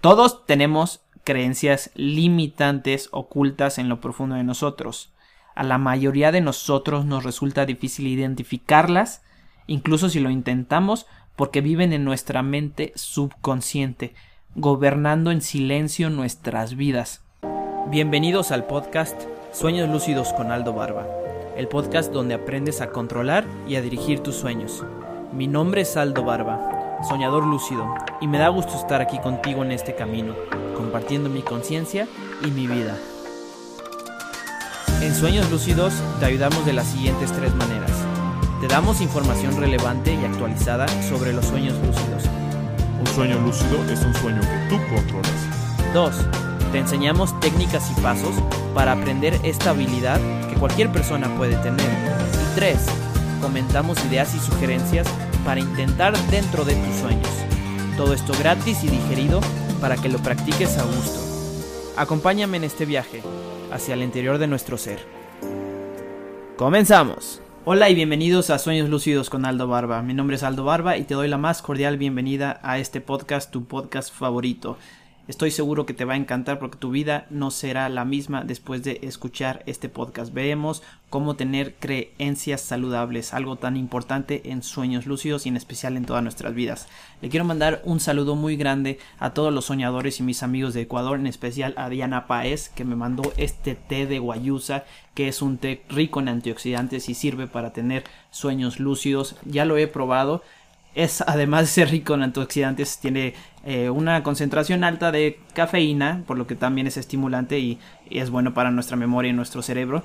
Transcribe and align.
Todos 0.00 0.46
tenemos 0.46 1.02
creencias 1.24 1.90
limitantes 1.94 3.10
ocultas 3.12 3.76
en 3.76 3.90
lo 3.90 4.00
profundo 4.00 4.34
de 4.34 4.44
nosotros. 4.44 5.12
A 5.54 5.62
la 5.62 5.76
mayoría 5.76 6.32
de 6.32 6.40
nosotros 6.40 7.04
nos 7.04 7.22
resulta 7.22 7.66
difícil 7.66 8.06
identificarlas, 8.06 9.20
incluso 9.66 10.08
si 10.08 10.18
lo 10.18 10.30
intentamos, 10.30 11.06
porque 11.36 11.60
viven 11.60 11.92
en 11.92 12.06
nuestra 12.06 12.42
mente 12.42 12.94
subconsciente, 12.94 14.14
gobernando 14.54 15.32
en 15.32 15.42
silencio 15.42 16.08
nuestras 16.08 16.76
vidas. 16.76 17.22
Bienvenidos 17.90 18.52
al 18.52 18.64
podcast 18.64 19.20
Sueños 19.52 19.90
Lúcidos 19.90 20.32
con 20.32 20.50
Aldo 20.50 20.72
Barba, 20.72 21.06
el 21.58 21.68
podcast 21.68 22.10
donde 22.10 22.32
aprendes 22.32 22.80
a 22.80 22.88
controlar 22.88 23.44
y 23.68 23.74
a 23.74 23.82
dirigir 23.82 24.20
tus 24.20 24.36
sueños. 24.36 24.82
Mi 25.34 25.46
nombre 25.46 25.82
es 25.82 25.98
Aldo 25.98 26.24
Barba 26.24 26.79
soñador 27.08 27.46
lúcido, 27.46 27.86
y 28.20 28.28
me 28.28 28.38
da 28.38 28.48
gusto 28.48 28.76
estar 28.76 29.00
aquí 29.00 29.18
contigo 29.18 29.64
en 29.64 29.72
este 29.72 29.94
camino, 29.94 30.34
compartiendo 30.76 31.28
mi 31.28 31.42
conciencia 31.42 32.06
y 32.44 32.50
mi 32.50 32.66
vida. 32.66 32.96
En 35.00 35.14
Sueños 35.14 35.50
Lúcidos 35.50 35.94
te 36.18 36.26
ayudamos 36.26 36.64
de 36.66 36.74
las 36.74 36.86
siguientes 36.86 37.32
tres 37.32 37.54
maneras. 37.54 37.90
Te 38.60 38.68
damos 38.68 39.00
información 39.00 39.56
relevante 39.56 40.12
y 40.12 40.24
actualizada 40.24 40.86
sobre 41.08 41.32
los 41.32 41.46
sueños 41.46 41.74
lúcidos. 41.78 42.24
Un 43.00 43.06
sueño 43.06 43.38
lúcido 43.40 43.82
es 43.90 44.02
un 44.02 44.14
sueño 44.14 44.40
que 44.42 44.68
tú 44.68 44.76
controlas. 44.94 45.94
2. 45.94 46.14
Te 46.72 46.78
enseñamos 46.78 47.38
técnicas 47.40 47.90
y 47.90 48.00
pasos 48.02 48.34
para 48.74 48.92
aprender 48.92 49.40
esta 49.42 49.70
habilidad 49.70 50.20
que 50.50 50.56
cualquier 50.56 50.92
persona 50.92 51.34
puede 51.38 51.56
tener. 51.56 51.88
Y 51.88 52.54
3. 52.56 52.78
Comentamos 53.40 54.04
ideas 54.04 54.34
y 54.34 54.38
sugerencias 54.38 55.06
para 55.44 55.60
intentar 55.60 56.16
dentro 56.30 56.64
de 56.64 56.74
tus 56.74 56.96
sueños. 56.96 57.28
Todo 57.96 58.14
esto 58.14 58.32
gratis 58.38 58.84
y 58.84 58.88
digerido 58.88 59.40
para 59.80 59.96
que 59.96 60.08
lo 60.08 60.18
practiques 60.18 60.78
a 60.78 60.84
gusto. 60.84 61.20
Acompáñame 61.96 62.56
en 62.56 62.64
este 62.64 62.84
viaje 62.84 63.22
hacia 63.72 63.94
el 63.94 64.02
interior 64.02 64.38
de 64.38 64.46
nuestro 64.46 64.78
ser. 64.78 65.00
Comenzamos. 66.56 67.40
Hola 67.64 67.90
y 67.90 67.94
bienvenidos 67.94 68.50
a 68.50 68.58
Sueños 68.58 68.88
Lúcidos 68.88 69.28
con 69.28 69.44
Aldo 69.44 69.68
Barba. 69.68 70.02
Mi 70.02 70.14
nombre 70.14 70.36
es 70.36 70.42
Aldo 70.42 70.64
Barba 70.64 70.96
y 70.96 71.04
te 71.04 71.14
doy 71.14 71.28
la 71.28 71.38
más 71.38 71.62
cordial 71.62 71.98
bienvenida 71.98 72.58
a 72.62 72.78
este 72.78 73.00
podcast, 73.00 73.50
tu 73.50 73.66
podcast 73.66 74.12
favorito. 74.12 74.78
Estoy 75.30 75.52
seguro 75.52 75.86
que 75.86 75.94
te 75.94 76.04
va 76.04 76.14
a 76.14 76.16
encantar 76.16 76.58
porque 76.58 76.76
tu 76.76 76.90
vida 76.90 77.28
no 77.30 77.52
será 77.52 77.88
la 77.88 78.04
misma 78.04 78.42
después 78.42 78.82
de 78.82 78.98
escuchar 79.02 79.62
este 79.66 79.88
podcast. 79.88 80.34
Veremos 80.34 80.82
cómo 81.08 81.36
tener 81.36 81.76
creencias 81.76 82.62
saludables, 82.62 83.32
algo 83.32 83.54
tan 83.54 83.76
importante 83.76 84.50
en 84.50 84.64
sueños 84.64 85.06
lúcidos 85.06 85.46
y 85.46 85.48
en 85.50 85.56
especial 85.56 85.96
en 85.96 86.04
todas 86.04 86.24
nuestras 86.24 86.52
vidas. 86.52 86.88
Le 87.22 87.28
quiero 87.28 87.44
mandar 87.44 87.80
un 87.84 88.00
saludo 88.00 88.34
muy 88.34 88.56
grande 88.56 88.98
a 89.20 89.32
todos 89.32 89.54
los 89.54 89.66
soñadores 89.66 90.18
y 90.18 90.24
mis 90.24 90.42
amigos 90.42 90.74
de 90.74 90.80
Ecuador, 90.80 91.20
en 91.20 91.28
especial 91.28 91.74
a 91.76 91.88
Diana 91.88 92.26
Paez, 92.26 92.68
que 92.68 92.84
me 92.84 92.96
mandó 92.96 93.32
este 93.36 93.76
té 93.76 94.06
de 94.06 94.18
guayusa, 94.18 94.82
que 95.14 95.28
es 95.28 95.42
un 95.42 95.58
té 95.58 95.84
rico 95.88 96.18
en 96.18 96.28
antioxidantes 96.28 97.08
y 97.08 97.14
sirve 97.14 97.46
para 97.46 97.72
tener 97.72 98.02
sueños 98.32 98.80
lúcidos. 98.80 99.36
Ya 99.44 99.64
lo 99.64 99.76
he 99.76 99.86
probado 99.86 100.42
es 100.94 101.20
además 101.20 101.62
de 101.62 101.66
ser 101.68 101.90
rico 101.90 102.14
en 102.14 102.22
antioxidantes, 102.22 102.98
tiene 102.98 103.34
eh, 103.64 103.90
una 103.90 104.22
concentración 104.22 104.84
alta 104.84 105.12
de 105.12 105.38
cafeína, 105.54 106.24
por 106.26 106.38
lo 106.38 106.46
que 106.46 106.56
también 106.56 106.86
es 106.86 106.96
estimulante 106.96 107.58
y, 107.58 107.78
es 108.10 108.30
bueno 108.30 108.54
para 108.54 108.70
nuestra 108.70 108.96
memoria 108.96 109.30
y 109.30 109.34
nuestro 109.34 109.62
cerebro. 109.62 110.02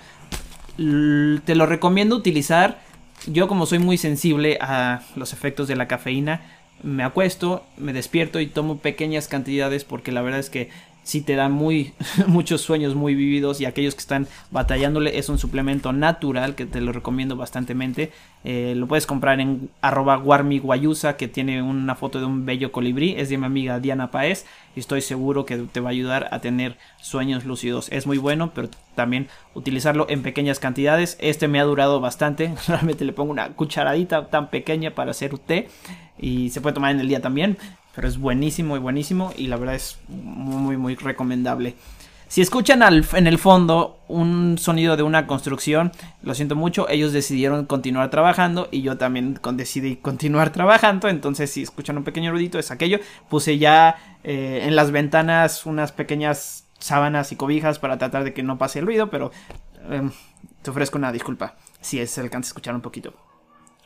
te 0.78 1.56
lo 1.56 1.66
recomiendo 1.66 2.16
utilizar. 2.16 2.80
Yo 3.28 3.48
como 3.48 3.66
soy 3.66 3.80
muy 3.80 3.98
sensible 3.98 4.58
a 4.62 5.02
los 5.16 5.34
efectos 5.34 5.68
de 5.68 5.76
la 5.76 5.88
cafeína, 5.88 6.42
me 6.84 7.04
acuesto, 7.04 7.66
me 7.78 7.94
despierto 7.94 8.40
y 8.40 8.48
tomo 8.48 8.78
pequeñas 8.78 9.28
cantidades 9.28 9.86
porque 9.86 10.12
la 10.12 10.22
verdad 10.22 10.40
es 10.40 10.50
que 10.50 10.70
si 11.06 11.22
te 11.22 11.36
da 11.36 11.50
muy 11.50 11.94
muchos 12.28 12.62
sueños 12.62 12.96
muy 12.96 13.14
vividos 13.14 13.62
y 13.62 13.66
aquellos 13.66 13.94
que 13.94 14.02
están 14.02 14.28
batallándole 14.50 15.20
es 15.20 15.30
un 15.30 15.38
suplemento 15.38 15.94
natural 15.94 16.56
que 16.56 16.66
te 16.66 16.82
lo 16.82 16.92
recomiendo 16.92 17.36
bastantemente. 17.38 18.12
Eh, 18.44 18.74
lo 18.76 18.88
puedes 18.88 19.06
comprar 19.06 19.40
en 19.40 19.70
arroba 19.82 20.18
guayusa 20.18 21.16
que 21.16 21.28
tiene 21.28 21.62
una 21.62 21.96
foto 21.96 22.20
de 22.20 22.26
un 22.26 22.46
bello 22.46 22.72
colibrí. 22.72 23.14
Es 23.18 23.30
de 23.30 23.38
mi 23.38 23.46
amiga 23.46 23.80
Diana 23.80 24.10
Paez 24.10 24.48
y 24.76 24.80
estoy 24.80 25.02
seguro 25.02 25.46
que 25.46 25.58
te 25.58 25.80
va 25.80 25.90
a 25.90 25.92
ayudar 25.92 26.28
a 26.32 26.40
tener 26.40 26.76
sueños 27.00 27.46
lúcidos. 27.46 27.88
Es 27.92 28.08
muy 28.08 28.18
bueno 28.18 28.52
pero 28.56 28.70
también 28.96 29.28
utilizarlo 29.54 30.08
en 30.10 30.24
pequeñas 30.24 30.60
cantidades. 30.60 31.18
Este 31.22 31.48
me 31.48 31.60
ha 31.60 31.66
durado 31.66 32.00
bastante. 32.00 32.52
Realmente 32.68 33.06
le 33.06 33.14
pongo 33.14 33.32
una 33.32 33.50
cucharadita 33.50 34.28
tan 34.30 34.50
pequeña 34.50 34.92
para 34.92 35.12
hacer 35.12 35.38
té 35.38 35.70
y 36.18 36.50
se 36.50 36.62
puede 36.62 36.74
tomar 36.74 36.92
en 36.92 37.00
el 37.00 37.08
día 37.08 37.22
también 37.22 37.58
pero 37.96 38.08
es 38.08 38.18
buenísimo 38.18 38.76
y 38.76 38.80
buenísimo 38.80 39.32
y 39.38 39.48
la 39.48 39.58
verdad 39.58 39.76
es 39.76 39.98
muy 40.08 40.78
muy 40.78 40.96
recomendable. 40.96 41.76
Si 42.28 42.42
escuchan 42.42 42.82
al, 42.82 43.06
en 43.14 43.28
el 43.28 43.38
fondo 43.38 44.00
un 44.08 44.58
sonido 44.58 44.98
de 44.98 45.04
una 45.04 45.28
construcción, 45.28 45.92
lo 46.24 46.34
siento 46.34 46.56
mucho, 46.56 46.90
ellos 46.90 47.14
decidieron 47.14 47.66
continuar 47.66 48.10
trabajando 48.10 48.68
y 48.72 48.82
yo 48.82 48.98
también 48.98 49.40
decidí 49.54 49.96
continuar 49.96 50.50
trabajando, 50.52 51.08
entonces 51.08 51.52
si 51.52 51.62
escuchan 51.62 51.98
un 51.98 52.04
pequeño 52.04 52.32
ruidito 52.32 52.60
es 52.60 52.72
aquello, 52.72 53.00
puse 53.30 53.58
ya 53.58 53.96
eh, 54.24 54.64
en 54.64 54.76
las 54.76 54.92
ventanas 54.92 55.66
unas 55.66 55.92
pequeñas 55.92 56.66
sábanas 56.80 57.32
y 57.32 57.36
cobijas 57.36 57.80
para 57.80 57.98
tratar 57.98 58.24
de 58.24 58.34
que 58.34 58.44
no 58.44 58.58
pase 58.58 58.80
el 58.80 58.86
ruido, 58.86 59.10
pero 59.10 59.32
em, 59.90 60.12
te 60.62 60.72
ofrezco 60.72 60.98
una 60.98 61.12
disculpa 61.12 61.56
si 61.80 62.06
se 62.08 62.22
alcanza 62.22 62.48
a 62.48 62.50
escuchar 62.50 62.76
un 62.76 62.82
poquito. 62.82 63.14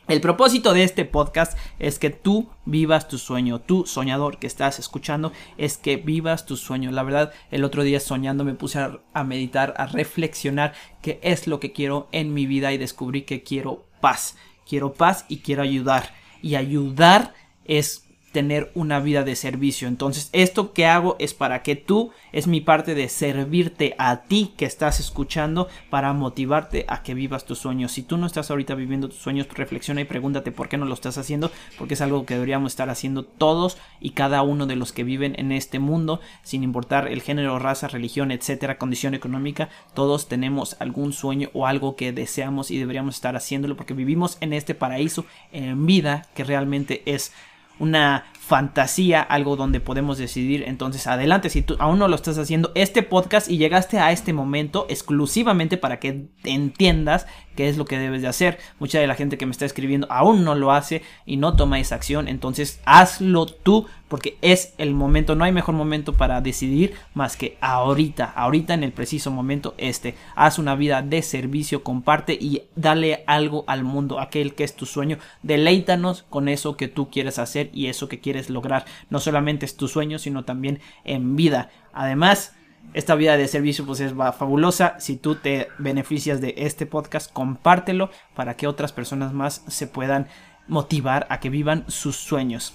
El 0.09 0.22
propósito 0.22 0.74
de 0.74 0.84
este 0.84 1.06
podcast 1.06 1.56
es 1.78 2.00
que 2.00 2.09
tú 2.09 2.50
vivas 2.66 3.08
tu 3.08 3.20
sueño, 3.20 3.62
tú 3.62 3.86
soñador 3.86 4.40
que 4.40 4.47
estás 4.47 4.80
escuchando, 4.80 5.31
es 5.56 5.78
que 5.78 5.97
vivas 5.97 6.47
tu 6.47 6.58
sueño. 6.58 6.90
La 6.90 7.03
verdad, 7.03 7.31
el 7.52 7.64
otro 7.64 7.84
día 7.84 8.00
soñando 8.00 8.44
me 8.44 8.56
puse 8.56 8.80
a, 8.80 9.24
meditar, 9.24 9.75
a 9.78 9.86
reflexionar 9.86 10.74
qué 11.03 11.20
es 11.22 11.46
lo 11.46 11.59
que 11.59 11.74
quiero 11.74 12.08
en 12.12 12.34
mi 12.34 12.47
vida 12.47 12.74
y 12.74 12.80
descubrí 12.80 13.22
que 13.22 13.44
quiero 13.44 13.86
paz. 14.02 14.36
Quiero 14.68 14.94
paz 14.94 15.25
y 15.30 15.42
quiero 15.42 15.62
ayudar. 15.62 16.16
Y 16.41 16.56
ayudar 16.56 17.36
es 17.66 18.09
tener 18.31 18.72
una 18.75 19.00
vida 19.00 19.23
de 19.23 19.35
servicio. 19.35 19.88
Entonces, 19.88 20.29
esto 20.34 20.73
que 20.73 20.85
hago 20.85 21.16
es 21.19 21.34
para 21.34 21.63
que 21.63 21.75
tú, 21.75 22.12
es 22.31 22.47
mi 22.47 22.62
parte 22.62 22.95
de 22.95 23.09
servirte 23.09 23.95
a 23.97 24.23
ti 24.23 24.53
que 24.57 24.66
estás 24.66 25.00
escuchando 25.00 25.67
para 25.90 26.13
motivarte 26.13 26.85
a 26.88 27.03
que 27.03 27.13
vivas 27.13 27.45
tus 27.45 27.59
sueños. 27.59 27.91
Si 27.91 28.03
tú 28.03 28.17
no 28.17 28.28
estás 28.28 28.51
ahorita 28.51 28.75
viviendo 28.75 29.09
tus 29.09 29.19
sueños, 29.19 29.47
reflexiona 29.53 30.01
y 30.01 30.06
pregúntate 30.06 30.51
por 30.51 30.69
qué 30.69 30.78
no 30.78 30.85
lo 30.85 30.94
estás 30.94 31.17
haciendo, 31.17 31.51
porque 31.78 31.95
es 31.95 32.01
algo 32.01 32.25
que 32.25 32.35
deberíamos 32.35 32.72
estar 32.72 32.90
haciendo 32.90 33.23
todos 33.23 33.78
y 34.00 34.12
cada 34.12 34.41
uno 34.41 34.67
de 34.67 34.75
los 34.75 34.94
que 34.94 35.03
viven 35.03 35.35
en 35.38 35.51
este 35.51 35.79
mundo, 35.79 36.19
sin 36.44 36.63
importar 36.63 37.07
el 37.07 37.22
género, 37.22 37.59
raza, 37.59 37.88
religión, 37.88 38.31
etcétera, 38.31 38.78
condición 38.78 39.13
económica, 39.13 39.69
todos 39.94 40.28
tenemos 40.28 40.78
algún 40.79 41.13
sueño 41.13 41.50
o 41.53 41.67
algo 41.67 41.96
que 41.96 42.11
deseamos 42.11 42.72
y 42.72 42.78
deberíamos 42.78 43.16
estar 43.16 43.35
haciéndolo 43.35 43.75
porque 43.75 43.94
vivimos 43.94 44.38
en 44.41 44.53
este 44.53 44.75
paraíso 44.75 45.25
en 45.51 45.85
vida 45.85 46.28
que 46.35 46.44
realmente 46.44 47.01
es 47.06 47.34
una 47.79 48.23
fantasía, 48.50 49.22
algo 49.22 49.56
donde 49.56 49.80
podemos 49.80 50.18
decidir. 50.18 50.64
Entonces, 50.66 51.06
adelante, 51.06 51.52
si 51.52 51.62
tú 51.62 51.76
aún 51.78 52.00
no 52.00 52.08
lo 52.08 52.16
estás 52.16 52.40
haciendo, 52.40 52.72
este 52.74 53.04
podcast 53.04 53.48
y 53.48 53.60
llegaste 53.60 54.00
a 54.00 54.12
este 54.12 54.34
momento 54.34 54.88
exclusivamente 54.90 55.78
para 55.78 56.00
que 56.00 56.26
entiendas 56.44 57.28
qué 57.56 57.70
es 57.70 57.78
lo 57.78 57.86
que 57.86 58.00
debes 58.00 58.24
de 58.24 58.28
hacer. 58.28 58.58
Mucha 58.80 59.00
de 59.00 59.06
la 59.06 59.14
gente 59.14 59.38
que 59.38 59.46
me 59.46 59.52
está 59.52 59.66
escribiendo 59.66 60.08
aún 60.09 60.44
no 60.44 60.56
lo 60.56 60.72
hace 60.72 61.04
y 61.28 61.38
no 61.38 61.56
toma 61.56 61.80
esa 61.80 61.94
acción. 61.94 62.28
Entonces, 62.28 62.80
hazlo 62.86 63.46
tú 63.46 63.86
porque 64.08 64.38
es 64.42 64.74
el 64.78 64.94
momento. 64.94 65.36
No 65.36 65.44
hay 65.44 65.52
mejor 65.52 65.76
momento 65.76 66.14
para 66.14 66.42
decidir 66.42 66.94
más 67.14 67.38
que 67.38 67.58
ahorita, 67.62 68.26
ahorita 68.26 68.74
en 68.74 68.84
el 68.84 68.94
preciso 68.94 69.30
momento 69.30 69.76
este. 69.78 70.16
Haz 70.36 70.58
una 70.58 70.76
vida 70.76 71.02
de 71.02 71.22
servicio, 71.22 71.84
comparte 71.84 72.34
y 72.34 72.64
dale 72.76 73.24
algo 73.28 73.66
al 73.68 73.84
mundo, 73.84 74.20
aquel 74.20 74.56
que 74.56 74.64
es 74.64 74.76
tu 74.76 74.86
sueño. 74.86 75.20
Deleítanos 75.44 76.24
con 76.30 76.48
eso 76.48 76.78
que 76.78 76.88
tú 76.88 77.12
quieres 77.12 77.40
hacer 77.40 77.70
y 77.74 77.88
eso 77.88 78.09
que 78.09 78.20
quieres 78.20 78.39
lograr. 78.48 78.86
No 79.10 79.20
solamente 79.20 79.66
es 79.66 79.76
tu 79.76 79.88
sueño, 79.88 80.20
sino 80.20 80.46
también 80.46 80.80
en 81.04 81.36
vida. 81.36 81.72
Además, 81.94 82.53
esta 82.94 83.16
vida 83.16 83.38
de 83.38 83.47
servicio 83.47 83.86
pues 83.86 84.00
es 84.00 84.14
fabulosa. 84.14 84.96
Si 85.00 85.16
tú 85.18 85.36
te 85.36 85.68
beneficias 85.78 86.41
de 86.41 86.53
este 86.58 86.86
podcast, 86.86 87.32
compártelo 87.32 88.09
para 88.36 88.56
que 88.56 88.68
otras 88.68 88.94
personas 88.94 89.34
más 89.34 89.64
se 89.68 89.88
puedan 89.88 90.28
motivar 90.68 91.28
a 91.30 91.40
que 91.40 91.50
vivan 91.50 91.86
sus 91.88 92.16
sueños. 92.16 92.74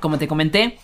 Como 0.00 0.18
te 0.18 0.28
comenté, 0.28 0.78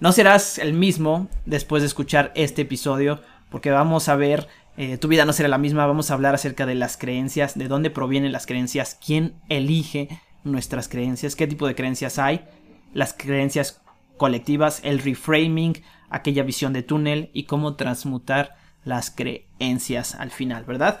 no 0.00 0.12
serás 0.12 0.58
el 0.58 0.72
mismo 0.72 1.28
después 1.46 1.82
de 1.82 1.88
escuchar 1.88 2.32
este 2.34 2.62
episodio 2.62 3.20
porque 3.50 3.70
vamos 3.70 4.08
a 4.08 4.16
ver, 4.16 4.48
eh, 4.76 4.96
tu 4.96 5.08
vida 5.08 5.24
no 5.26 5.32
será 5.32 5.48
la 5.48 5.58
misma, 5.58 5.86
vamos 5.86 6.10
a 6.10 6.14
hablar 6.14 6.34
acerca 6.34 6.64
de 6.64 6.74
las 6.74 6.96
creencias, 6.96 7.56
de 7.56 7.68
dónde 7.68 7.90
provienen 7.90 8.32
las 8.32 8.46
creencias, 8.46 8.98
quién 9.04 9.34
elige 9.48 10.08
nuestras 10.42 10.88
creencias, 10.88 11.36
qué 11.36 11.46
tipo 11.46 11.66
de 11.66 11.74
creencias 11.74 12.18
hay 12.18 12.44
las 12.92 13.14
creencias 13.14 13.80
colectivas, 14.16 14.80
el 14.84 14.98
reframing, 14.98 15.82
aquella 16.10 16.42
visión 16.42 16.72
de 16.72 16.82
túnel 16.82 17.30
y 17.32 17.44
cómo 17.44 17.76
transmutar 17.76 18.56
las 18.84 19.10
creencias 19.10 20.14
al 20.14 20.30
final, 20.30 20.64
¿verdad? 20.64 21.00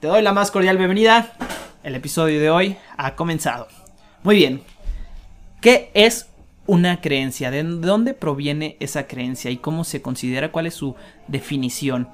Te 0.00 0.08
doy 0.08 0.22
la 0.22 0.32
más 0.32 0.50
cordial 0.50 0.76
bienvenida. 0.76 1.32
El 1.82 1.94
episodio 1.94 2.40
de 2.40 2.50
hoy 2.50 2.76
ha 2.96 3.14
comenzado. 3.16 3.68
Muy 4.22 4.36
bien. 4.36 4.62
¿Qué 5.60 5.90
es 5.94 6.30
una 6.70 7.00
creencia, 7.00 7.50
de 7.50 7.64
dónde 7.64 8.14
proviene 8.14 8.76
esa 8.78 9.08
creencia 9.08 9.50
y 9.50 9.56
cómo 9.56 9.82
se 9.82 10.02
considera, 10.02 10.52
cuál 10.52 10.66
es 10.66 10.74
su 10.74 10.94
definición. 11.26 12.08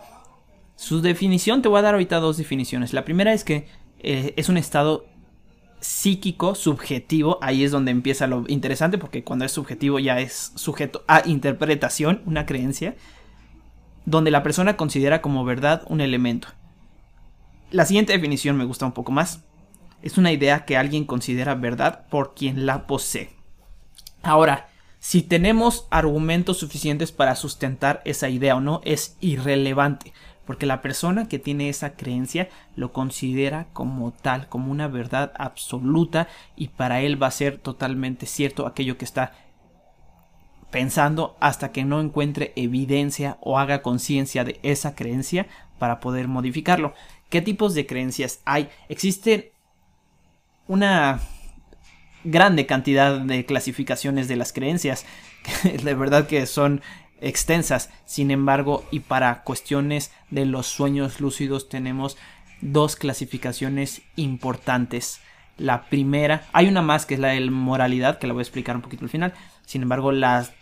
Su 0.77 1.03
definición, 1.03 1.61
te 1.61 1.69
voy 1.69 1.81
a 1.81 1.83
dar 1.83 1.93
ahorita 1.93 2.21
dos 2.21 2.39
definiciones. 2.39 2.95
La 2.95 3.05
primera 3.05 3.35
es 3.35 3.45
que 3.45 3.69
eh, 3.99 4.33
es 4.37 4.49
un 4.49 4.57
estado 4.57 5.05
psíquico, 5.81 6.55
subjetivo, 6.55 7.39
ahí 7.43 7.65
es 7.65 7.71
donde 7.71 7.91
empieza 7.91 8.27
lo 8.27 8.45
interesante, 8.49 8.99
porque 8.99 9.25
cuando 9.25 9.45
es 9.45 9.53
subjetivo 9.53 9.99
ya 9.99 10.21
es 10.21 10.53
sujeto 10.55 11.05
a 11.07 11.23
interpretación, 11.27 12.23
una 12.27 12.47
creencia, 12.47 12.97
donde 14.05 14.31
la 14.31 14.43
persona 14.43 14.77
considera 14.77 15.21
como 15.21 15.45
verdad 15.45 15.83
un 15.89 16.01
elemento. 16.01 16.49
La 17.71 17.85
siguiente 17.85 18.13
definición 18.13 18.57
me 18.57 18.65
gusta 18.65 18.87
un 18.87 18.93
poco 18.93 19.13
más. 19.13 19.45
Es 20.03 20.19
una 20.19 20.31
idea 20.31 20.65
que 20.65 20.77
alguien 20.77 21.05
considera 21.05 21.55
verdad 21.55 22.07
por 22.09 22.35
quien 22.35 22.65
la 22.65 22.87
posee. 22.87 23.31
Ahora, 24.23 24.69
si 24.99 25.23
tenemos 25.23 25.87
argumentos 25.91 26.59
suficientes 26.59 27.13
para 27.13 27.37
sustentar 27.37 28.03
esa 28.05 28.29
idea 28.29 28.57
o 28.57 28.61
no, 28.61 28.81
es 28.85 29.17
irrelevante, 29.21 30.13
porque 30.47 30.67
la 30.67 30.81
persona 30.81 31.29
que 31.29 31.39
tiene 31.39 31.69
esa 31.69 31.95
creencia 31.95 32.49
lo 32.77 32.93
considera 32.93 33.67
como 33.73 34.13
tal, 34.13 34.49
como 34.49 34.71
una 34.71 34.89
verdad 34.89 35.33
absoluta 35.37 36.29
y 36.57 36.69
para 36.69 37.01
él 37.03 37.21
va 37.21 37.27
a 37.27 37.33
ser 37.33 37.59
totalmente 37.59 38.27
cierto 38.27 38.67
aquello 38.67 38.97
que 38.97 39.05
está 39.05 39.33
pensando 40.71 41.37
hasta 41.41 41.73
que 41.73 41.85
no 41.85 42.01
encuentre 42.01 42.53
evidencia 42.57 43.39
o 43.41 43.59
haga 43.59 43.83
conciencia 43.83 44.45
de 44.45 44.59
esa 44.63 44.95
creencia 44.95 45.47
para 45.79 46.01
poder 46.01 46.29
modificarlo. 46.29 46.95
¿Qué 47.29 47.43
tipos 47.43 47.75
de 47.75 47.87
creencias 47.87 48.41
hay? 48.45 48.69
Existe 48.89 49.53
una 50.69 51.21
grande 52.25 52.67
cantidad 52.67 53.21
de 53.21 53.47
clasificaciones 53.47 54.29
de 54.29 54.37
las 54.37 54.53
creencias, 54.53 55.07
de 55.83 55.95
verdad 55.95 56.27
que 56.27 56.47
son 56.47 56.83
extensas. 57.21 57.91
Sin 58.05 58.31
embargo, 58.31 58.85
y 58.91 59.01
para 59.01 59.43
cuestiones 59.43 60.13
de 60.31 60.47
los 60.47 60.67
sueños 60.67 61.21
lúcidos 61.21 61.69
tenemos 61.69 62.17
dos 62.61 62.97
clasificaciones 62.97 64.03
importantes. 64.17 65.21
La 65.59 65.85
primera, 65.89 66.47
hay 66.53 66.69
una 66.69 66.83
más 66.83 67.07
que 67.07 67.15
es 67.15 67.21
la 67.21 67.29
de 67.29 67.51
moralidad, 67.51 68.19
que 68.19 68.27
la 68.27 68.35
voy 68.35 68.41
a 68.41 68.43
explicar 68.43 68.77
un 68.77 68.83
poquito 68.83 69.05
al 69.05 69.11
final. 69.11 69.35
Sin 69.65 69.83
embargo, 69.83 70.13
las 70.13 70.53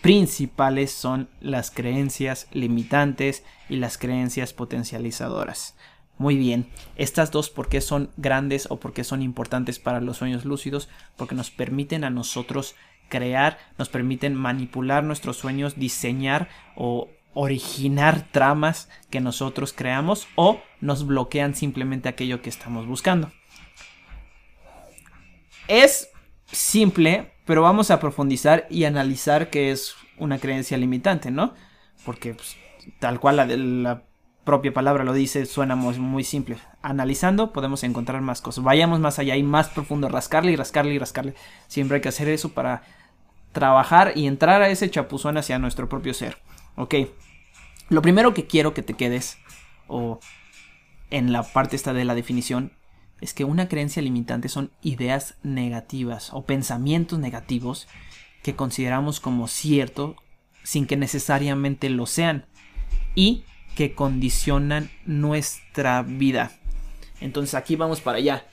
principales 0.00 0.92
son 0.92 1.28
las 1.40 1.70
creencias 1.70 2.46
limitantes 2.52 3.44
y 3.68 3.76
las 3.76 3.98
creencias 3.98 4.52
potencializadoras. 4.52 5.74
Muy 6.18 6.36
bien, 6.36 6.68
estas 6.96 7.30
dos 7.30 7.48
por 7.48 7.68
qué 7.68 7.80
son 7.80 8.10
grandes 8.16 8.66
o 8.70 8.80
por 8.80 8.92
qué 8.92 9.04
son 9.04 9.22
importantes 9.22 9.78
para 9.78 10.00
los 10.00 10.16
sueños 10.16 10.44
lúcidos, 10.44 10.88
porque 11.16 11.36
nos 11.36 11.50
permiten 11.50 12.02
a 12.02 12.10
nosotros 12.10 12.74
crear, 13.08 13.58
nos 13.78 13.88
permiten 13.88 14.34
manipular 14.34 15.04
nuestros 15.04 15.36
sueños, 15.36 15.76
diseñar 15.76 16.48
o 16.76 17.08
originar 17.34 18.26
tramas 18.32 18.88
que 19.10 19.20
nosotros 19.20 19.72
creamos 19.72 20.26
o 20.34 20.60
nos 20.80 21.06
bloquean 21.06 21.54
simplemente 21.54 22.08
aquello 22.08 22.42
que 22.42 22.50
estamos 22.50 22.86
buscando. 22.86 23.30
Es 25.68 26.10
simple, 26.46 27.32
pero 27.44 27.62
vamos 27.62 27.90
a 27.90 28.00
profundizar 28.00 28.66
y 28.70 28.84
analizar 28.84 29.50
qué 29.50 29.70
es 29.70 29.94
una 30.16 30.38
creencia 30.38 30.76
limitante, 30.78 31.30
¿no? 31.30 31.54
Porque 32.04 32.34
pues, 32.34 32.56
tal 32.98 33.20
cual 33.20 33.36
la, 33.36 33.46
la 33.46 34.07
propia 34.48 34.72
palabra 34.72 35.04
lo 35.04 35.12
dice, 35.12 35.44
suena 35.44 35.76
muy, 35.76 36.24
simple. 36.24 36.56
Analizando 36.80 37.52
podemos 37.52 37.84
encontrar 37.84 38.22
más 38.22 38.40
cosas. 38.40 38.64
Vayamos 38.64 38.98
más 38.98 39.18
allá 39.18 39.36
y 39.36 39.42
más 39.42 39.68
profundo, 39.68 40.08
rascarle 40.08 40.52
y 40.52 40.56
rascarle 40.56 40.94
y 40.94 40.98
rascarle. 40.98 41.34
Siempre 41.66 41.96
hay 41.96 42.00
que 42.00 42.08
hacer 42.08 42.28
eso 42.28 42.54
para 42.54 42.82
trabajar 43.52 44.12
y 44.16 44.26
entrar 44.26 44.62
a 44.62 44.70
ese 44.70 44.88
chapuzón 44.88 45.36
hacia 45.36 45.58
nuestro 45.58 45.90
propio 45.90 46.14
ser. 46.14 46.38
Ok. 46.76 46.94
Lo 47.90 48.00
primero 48.00 48.32
que 48.32 48.46
quiero 48.46 48.72
que 48.72 48.80
te 48.80 48.94
quedes, 48.94 49.36
o 49.86 50.18
en 51.10 51.30
la 51.30 51.42
parte 51.42 51.76
esta 51.76 51.92
de 51.92 52.06
la 52.06 52.14
definición, 52.14 52.72
es 53.20 53.34
que 53.34 53.44
una 53.44 53.68
creencia 53.68 54.00
limitante 54.00 54.48
son 54.48 54.70
ideas 54.80 55.36
negativas 55.42 56.30
o 56.32 56.46
pensamientos 56.46 57.18
negativos 57.18 57.86
que 58.42 58.56
consideramos 58.56 59.20
como 59.20 59.46
cierto 59.46 60.16
sin 60.62 60.86
que 60.86 60.96
necesariamente 60.96 61.90
lo 61.90 62.06
sean. 62.06 62.46
Y 63.14 63.44
que 63.78 63.94
condicionan 63.94 64.90
nuestra 65.06 66.02
vida. 66.02 66.50
Entonces 67.20 67.54
aquí 67.54 67.76
vamos 67.76 68.00
para 68.00 68.18
allá. 68.18 68.44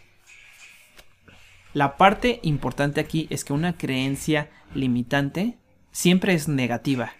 La 1.73 1.97
parte 1.97 2.39
importante 2.43 3.01
aquí 3.01 3.25
es 3.31 3.43
que 3.43 3.51
una 3.51 3.75
creencia 3.75 4.51
limitante 4.75 5.57
siempre 5.91 6.35
es 6.35 6.47
negativa. 6.47 7.13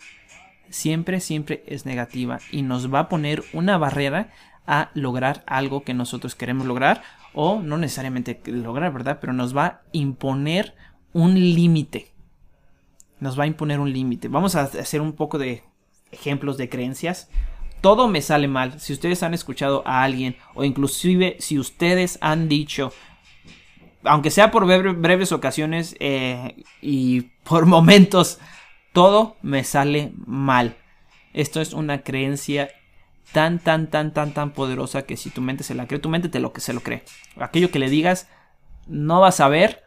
Siempre, 0.69 1.19
siempre 1.19 1.63
es 1.65 1.87
negativa 1.87 2.37
y 2.51 2.61
nos 2.61 2.93
va 2.93 2.99
a 2.99 3.09
poner 3.09 3.43
una 3.53 3.79
barrera 3.79 4.29
a 4.67 4.91
lograr 4.93 5.43
algo 5.47 5.83
que 5.83 5.95
nosotros 5.95 6.35
queremos 6.35 6.67
lograr 6.67 7.01
o 7.33 7.59
no 7.59 7.75
necesariamente 7.75 8.39
lograr, 8.45 8.93
¿verdad? 8.93 9.17
Pero 9.19 9.33
nos 9.33 9.57
va 9.57 9.65
a 9.65 9.81
imponer 9.93 10.75
un 11.11 11.33
límite. 11.33 12.13
Nos 13.19 13.39
va 13.39 13.45
a 13.45 13.47
imponer 13.47 13.79
un 13.79 13.91
límite. 13.91 14.27
Vamos 14.27 14.55
a 14.55 14.61
hacer 14.61 15.01
un 15.01 15.13
poco 15.13 15.39
de 15.39 15.63
ejemplos 16.11 16.57
de 16.57 16.69
creencias 16.69 17.31
todo 17.85 18.07
me 18.07 18.23
sale 18.23 18.47
mal. 18.47 18.79
Si 18.79 18.93
ustedes 18.93 19.21
han 19.21 19.35
escuchado 19.35 19.83
a 19.85 20.01
alguien 20.01 20.35
o 20.55 20.63
inclusive 20.63 21.35
si 21.39 21.59
ustedes 21.59 22.17
han 22.19 22.49
dicho, 22.49 22.91
aunque 24.03 24.31
sea 24.31 24.49
por 24.49 24.65
breves 24.65 25.31
ocasiones 25.31 25.95
eh, 25.99 26.63
y 26.81 27.21
por 27.43 27.65
momentos, 27.67 28.39
todo 28.91 29.37
me 29.43 29.63
sale 29.63 30.13
mal. 30.25 30.77
Esto 31.31 31.61
es 31.61 31.73
una 31.73 32.01
creencia 32.01 32.71
tan, 33.33 33.59
tan, 33.59 33.91
tan, 33.91 34.15
tan, 34.15 34.33
tan 34.33 34.49
poderosa 34.49 35.03
que 35.03 35.15
si 35.15 35.29
tu 35.29 35.41
mente 35.41 35.63
se 35.63 35.75
la 35.75 35.85
cree, 35.85 35.99
tu 35.99 36.09
mente 36.09 36.27
te 36.27 36.39
lo 36.39 36.53
que 36.53 36.61
se 36.61 36.73
lo 36.73 36.81
cree. 36.81 37.03
Aquello 37.37 37.69
que 37.69 37.77
le 37.77 37.91
digas, 37.91 38.27
no 38.87 39.21
vas 39.21 39.39
a 39.41 39.47
ver, 39.47 39.83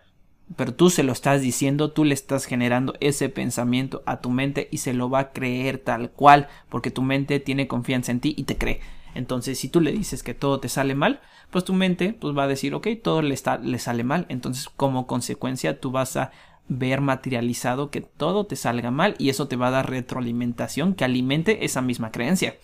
pero 0.56 0.74
tú 0.74 0.90
se 0.90 1.02
lo 1.02 1.12
estás 1.12 1.42
diciendo, 1.42 1.90
tú 1.90 2.04
le 2.04 2.14
estás 2.14 2.46
generando 2.46 2.94
ese 3.00 3.28
pensamiento 3.28 4.02
a 4.06 4.20
tu 4.20 4.30
mente 4.30 4.68
y 4.70 4.78
se 4.78 4.94
lo 4.94 5.10
va 5.10 5.18
a 5.18 5.32
creer 5.32 5.78
tal 5.78 6.10
cual, 6.10 6.48
porque 6.68 6.90
tu 6.90 7.02
mente 7.02 7.40
tiene 7.40 7.68
confianza 7.68 8.12
en 8.12 8.20
ti 8.20 8.34
y 8.36 8.44
te 8.44 8.56
cree. 8.56 8.80
Entonces, 9.14 9.58
si 9.58 9.68
tú 9.68 9.80
le 9.80 9.92
dices 9.92 10.22
que 10.22 10.34
todo 10.34 10.60
te 10.60 10.68
sale 10.68 10.94
mal, 10.94 11.20
pues 11.50 11.64
tu 11.64 11.74
mente 11.74 12.12
pues 12.12 12.36
va 12.36 12.44
a 12.44 12.48
decir, 12.48 12.74
ok, 12.74 12.88
todo 13.02 13.22
le, 13.22 13.34
está, 13.34 13.58
le 13.58 13.78
sale 13.78 14.04
mal. 14.04 14.26
Entonces, 14.28 14.68
como 14.68 15.06
consecuencia, 15.06 15.80
tú 15.80 15.90
vas 15.90 16.16
a 16.16 16.30
ver 16.68 17.00
materializado 17.00 17.90
que 17.90 18.00
todo 18.00 18.46
te 18.46 18.56
salga 18.56 18.90
mal 18.90 19.16
y 19.18 19.30
eso 19.30 19.48
te 19.48 19.56
va 19.56 19.68
a 19.68 19.72
dar 19.72 19.90
retroalimentación 19.90 20.94
que 20.94 21.04
alimente 21.04 21.64
esa 21.64 21.80
misma 21.80 22.12
creencia. 22.12 22.56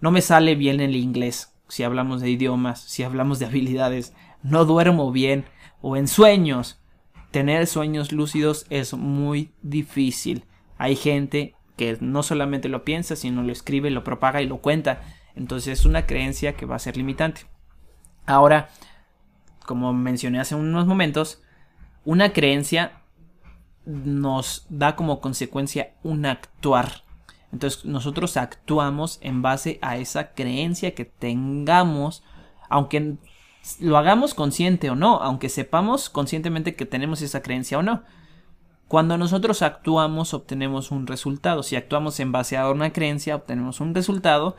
No 0.00 0.10
me 0.10 0.22
sale 0.22 0.54
bien 0.54 0.80
el 0.80 0.96
inglés, 0.96 1.52
si 1.68 1.82
hablamos 1.82 2.20
de 2.20 2.30
idiomas, 2.30 2.80
si 2.80 3.02
hablamos 3.02 3.38
de 3.38 3.46
habilidades, 3.46 4.14
no 4.42 4.64
duermo 4.64 5.12
bien, 5.12 5.44
o 5.86 5.98
en 5.98 6.08
sueños. 6.08 6.80
Tener 7.30 7.66
sueños 7.66 8.10
lúcidos 8.10 8.64
es 8.70 8.94
muy 8.94 9.52
difícil. 9.60 10.46
Hay 10.78 10.96
gente 10.96 11.56
que 11.76 11.98
no 12.00 12.22
solamente 12.22 12.70
lo 12.70 12.84
piensa, 12.84 13.16
sino 13.16 13.42
lo 13.42 13.52
escribe, 13.52 13.90
lo 13.90 14.02
propaga 14.02 14.40
y 14.40 14.46
lo 14.46 14.62
cuenta. 14.62 15.02
Entonces 15.34 15.80
es 15.80 15.84
una 15.84 16.06
creencia 16.06 16.56
que 16.56 16.64
va 16.64 16.76
a 16.76 16.78
ser 16.78 16.96
limitante. 16.96 17.42
Ahora, 18.24 18.70
como 19.66 19.92
mencioné 19.92 20.40
hace 20.40 20.54
unos 20.54 20.86
momentos, 20.86 21.42
una 22.06 22.32
creencia 22.32 23.02
nos 23.84 24.64
da 24.70 24.96
como 24.96 25.20
consecuencia 25.20 25.92
un 26.02 26.24
actuar. 26.24 27.02
Entonces 27.52 27.84
nosotros 27.84 28.38
actuamos 28.38 29.18
en 29.20 29.42
base 29.42 29.78
a 29.82 29.98
esa 29.98 30.32
creencia 30.32 30.94
que 30.94 31.04
tengamos, 31.04 32.24
aunque 32.70 33.18
lo 33.80 33.96
hagamos 33.96 34.34
consciente 34.34 34.90
o 34.90 34.96
no, 34.96 35.16
aunque 35.16 35.48
sepamos 35.48 36.10
conscientemente 36.10 36.74
que 36.74 36.86
tenemos 36.86 37.22
esa 37.22 37.42
creencia 37.42 37.78
o 37.78 37.82
no. 37.82 38.02
Cuando 38.88 39.16
nosotros 39.16 39.62
actuamos 39.62 40.34
obtenemos 40.34 40.90
un 40.90 41.06
resultado. 41.06 41.62
Si 41.62 41.76
actuamos 41.76 42.20
en 42.20 42.32
base 42.32 42.56
a 42.56 42.68
una 42.70 42.92
creencia 42.92 43.36
obtenemos 43.36 43.80
un 43.80 43.94
resultado. 43.94 44.56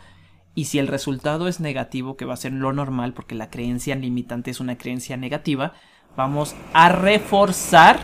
Y 0.55 0.65
si 0.65 0.79
el 0.79 0.87
resultado 0.87 1.47
es 1.47 1.59
negativo, 1.59 2.15
que 2.15 2.25
va 2.25 2.33
a 2.33 2.37
ser 2.37 2.53
lo 2.53 2.71
normal 2.71 3.13
porque 3.13 3.35
la 3.35 3.49
creencia 3.49 3.95
limitante 3.95 4.51
es 4.51 4.61
una 4.61 4.77
creencia 4.77 5.17
negativa, 5.17 5.73
vamos 6.15 6.55
a 6.73 6.87
reforzar, 6.89 7.99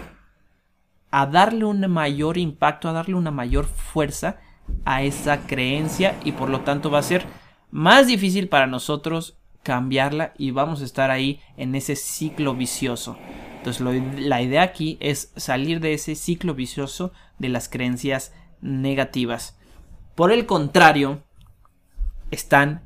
a 1.12 1.26
darle 1.26 1.64
un 1.64 1.90
mayor 1.90 2.38
impacto, 2.38 2.90
a 2.90 2.94
darle 2.94 3.16
una 3.16 3.32
mayor 3.32 3.66
fuerza 3.66 4.38
a 4.84 5.02
esa 5.02 5.48
creencia 5.48 6.18
y 6.26 6.34
por 6.34 6.50
lo 6.50 6.62
tanto 6.62 6.92
va 6.92 7.00
a 7.00 7.04
ser 7.04 7.26
más 7.72 8.08
difícil 8.08 8.50
para 8.50 8.68
nosotros 8.68 9.41
cambiarla 9.64 10.34
y 10.38 10.52
vamos 10.52 10.82
a 10.82 10.86
estar 10.86 11.12
ahí 11.12 11.40
en 11.58 11.76
ese 11.76 11.96
ciclo 11.96 12.56
vicioso. 12.56 13.18
Entonces 13.58 13.82
la 14.20 14.42
idea 14.42 14.64
aquí 14.64 14.98
es 15.00 15.32
salir 15.36 15.80
de 15.80 15.94
ese 15.94 16.16
ciclo 16.16 16.56
vicioso 16.56 17.12
de 17.38 17.50
las 17.50 17.70
creencias 17.70 18.34
negativas. 18.62 19.58
Por 20.16 20.32
el 20.32 20.46
contrario, 20.46 21.24
están 22.32 22.82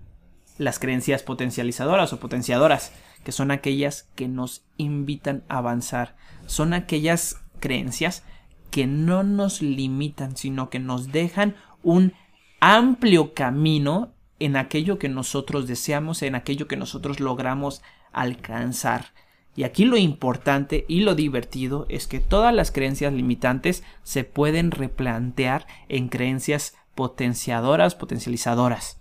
las 0.58 0.80
creencias 0.80 1.24
potencializadoras 1.24 2.14
o 2.14 2.20
potenciadoras, 2.20 2.92
que 3.24 3.32
son 3.32 3.52
aquellas 3.52 4.04
que 4.16 4.28
nos 4.28 4.66
invitan 4.78 5.44
a 5.50 5.58
avanzar. 5.58 6.16
Son 6.46 6.74
aquellas 6.74 7.42
creencias 7.60 8.24
que 8.72 8.88
no 8.88 9.24
nos 9.24 9.62
limitan, 9.62 10.36
sino 10.36 10.70
que 10.70 10.80
nos 10.80 11.12
dejan 11.12 11.56
un 11.84 12.14
amplio 12.60 13.34
camino 13.34 14.15
en 14.40 14.58
aquello 14.58 15.00
que 15.00 15.10
nosotros 15.10 15.68
deseamos, 15.68 16.22
en 16.22 16.36
aquello 16.36 16.68
que 16.68 16.78
nosotros 16.78 17.20
logramos 17.20 17.82
alcanzar. 18.12 19.14
Y 19.56 19.64
aquí 19.64 19.86
lo 19.86 19.98
importante 19.98 20.86
y 20.88 21.02
lo 21.02 21.16
divertido 21.16 21.86
es 21.88 22.08
que 22.08 22.20
todas 22.20 22.54
las 22.54 22.72
creencias 22.72 23.14
limitantes 23.14 23.84
se 24.04 24.24
pueden 24.26 24.72
replantear 24.72 25.66
en 25.88 26.10
creencias 26.10 26.76
potenciadoras, 26.94 27.96
potencializadoras. 27.96 29.00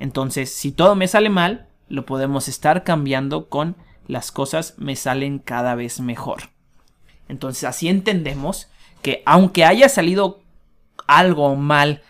Entonces, 0.00 0.54
si 0.54 0.72
todo 0.72 0.94
me 0.94 1.08
sale 1.08 1.28
mal, 1.28 1.68
lo 1.88 2.06
podemos 2.06 2.48
estar 2.48 2.84
cambiando 2.84 3.48
con 3.48 3.76
las 4.06 4.32
cosas 4.32 4.74
me 4.78 4.96
salen 4.96 5.38
cada 5.38 5.74
vez 5.74 6.00
mejor. 6.00 6.50
Entonces, 7.28 7.64
así 7.64 7.88
entendemos 7.88 8.68
que 9.00 9.22
aunque 9.26 9.64
haya 9.64 9.88
salido 9.88 10.42
algo 11.06 11.54
mal, 11.56 12.02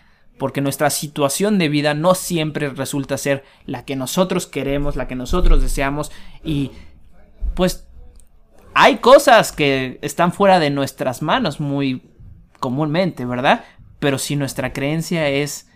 porque 0.43 0.59
nuestra 0.59 0.89
situación 0.89 1.57
de 1.57 1.69
vida 1.69 1.93
no 1.93 2.15
siempre 2.15 2.67
resulta 2.67 3.17
ser 3.17 3.45
la 3.65 3.85
que 3.85 3.95
nosotros 3.95 4.45
queremos, 4.45 4.97
la 4.97 5.07
que 5.07 5.15
nosotros 5.15 5.61
deseamos, 5.61 6.11
y 6.43 6.71
pues 7.53 7.87
hay 8.73 8.97
cosas 8.97 9.53
que 9.53 9.99
están 10.01 10.33
fuera 10.33 10.59
de 10.59 10.69
nuestras 10.69 11.21
manos 11.21 11.61
muy 11.61 12.01
comúnmente, 12.59 13.23
¿verdad? 13.23 13.63
Pero 13.99 14.17
si 14.17 14.35
nuestra 14.35 14.73
creencia 14.73 15.29
es 15.29 15.69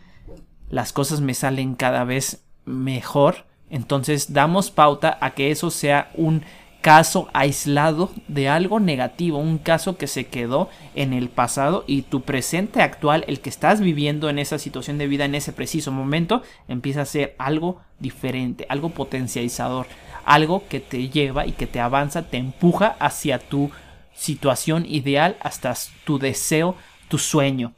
las 0.69 0.91
cosas 0.91 1.21
me 1.21 1.33
salen 1.33 1.75
cada 1.75 2.03
vez 2.03 2.43
mejor, 2.65 3.45
entonces 3.69 4.33
damos 4.33 4.69
pauta 4.69 5.17
a 5.21 5.31
que 5.31 5.49
eso 5.49 5.71
sea 5.71 6.11
un 6.13 6.43
caso 6.87 7.27
aislado 7.33 8.13
de 8.29 8.47
algo 8.47 8.79
negativo, 8.79 9.39
un 9.39 9.57
caso 9.57 9.97
que 9.97 10.07
se 10.07 10.27
quedó 10.27 10.69
en 10.95 11.11
el 11.11 11.27
pasado 11.27 11.83
y 11.85 12.03
tu 12.03 12.21
presente 12.21 12.81
actual, 12.81 13.25
el 13.27 13.41
que 13.41 13.49
estás 13.49 13.81
viviendo 13.81 14.29
en 14.29 14.39
esa 14.39 14.57
situación 14.57 14.97
de 14.97 15.07
vida 15.07 15.25
en 15.25 15.35
ese 15.35 15.51
preciso 15.51 15.91
momento, 15.91 16.43
empieza 16.69 17.01
a 17.01 17.05
ser 17.05 17.35
algo 17.39 17.81
diferente, 17.99 18.65
algo 18.69 18.91
potencializador, 18.91 19.85
algo 20.23 20.63
que 20.69 20.79
te 20.79 21.09
lleva 21.09 21.45
y 21.45 21.51
que 21.51 21.67
te 21.67 21.81
avanza, 21.81 22.29
te 22.29 22.37
empuja 22.37 22.95
hacia 23.01 23.37
tu 23.37 23.69
situación 24.13 24.85
ideal, 24.85 25.35
hasta 25.41 25.73
tu 26.05 26.19
deseo, 26.19 26.77
tu 27.09 27.17
sueño. 27.17 27.73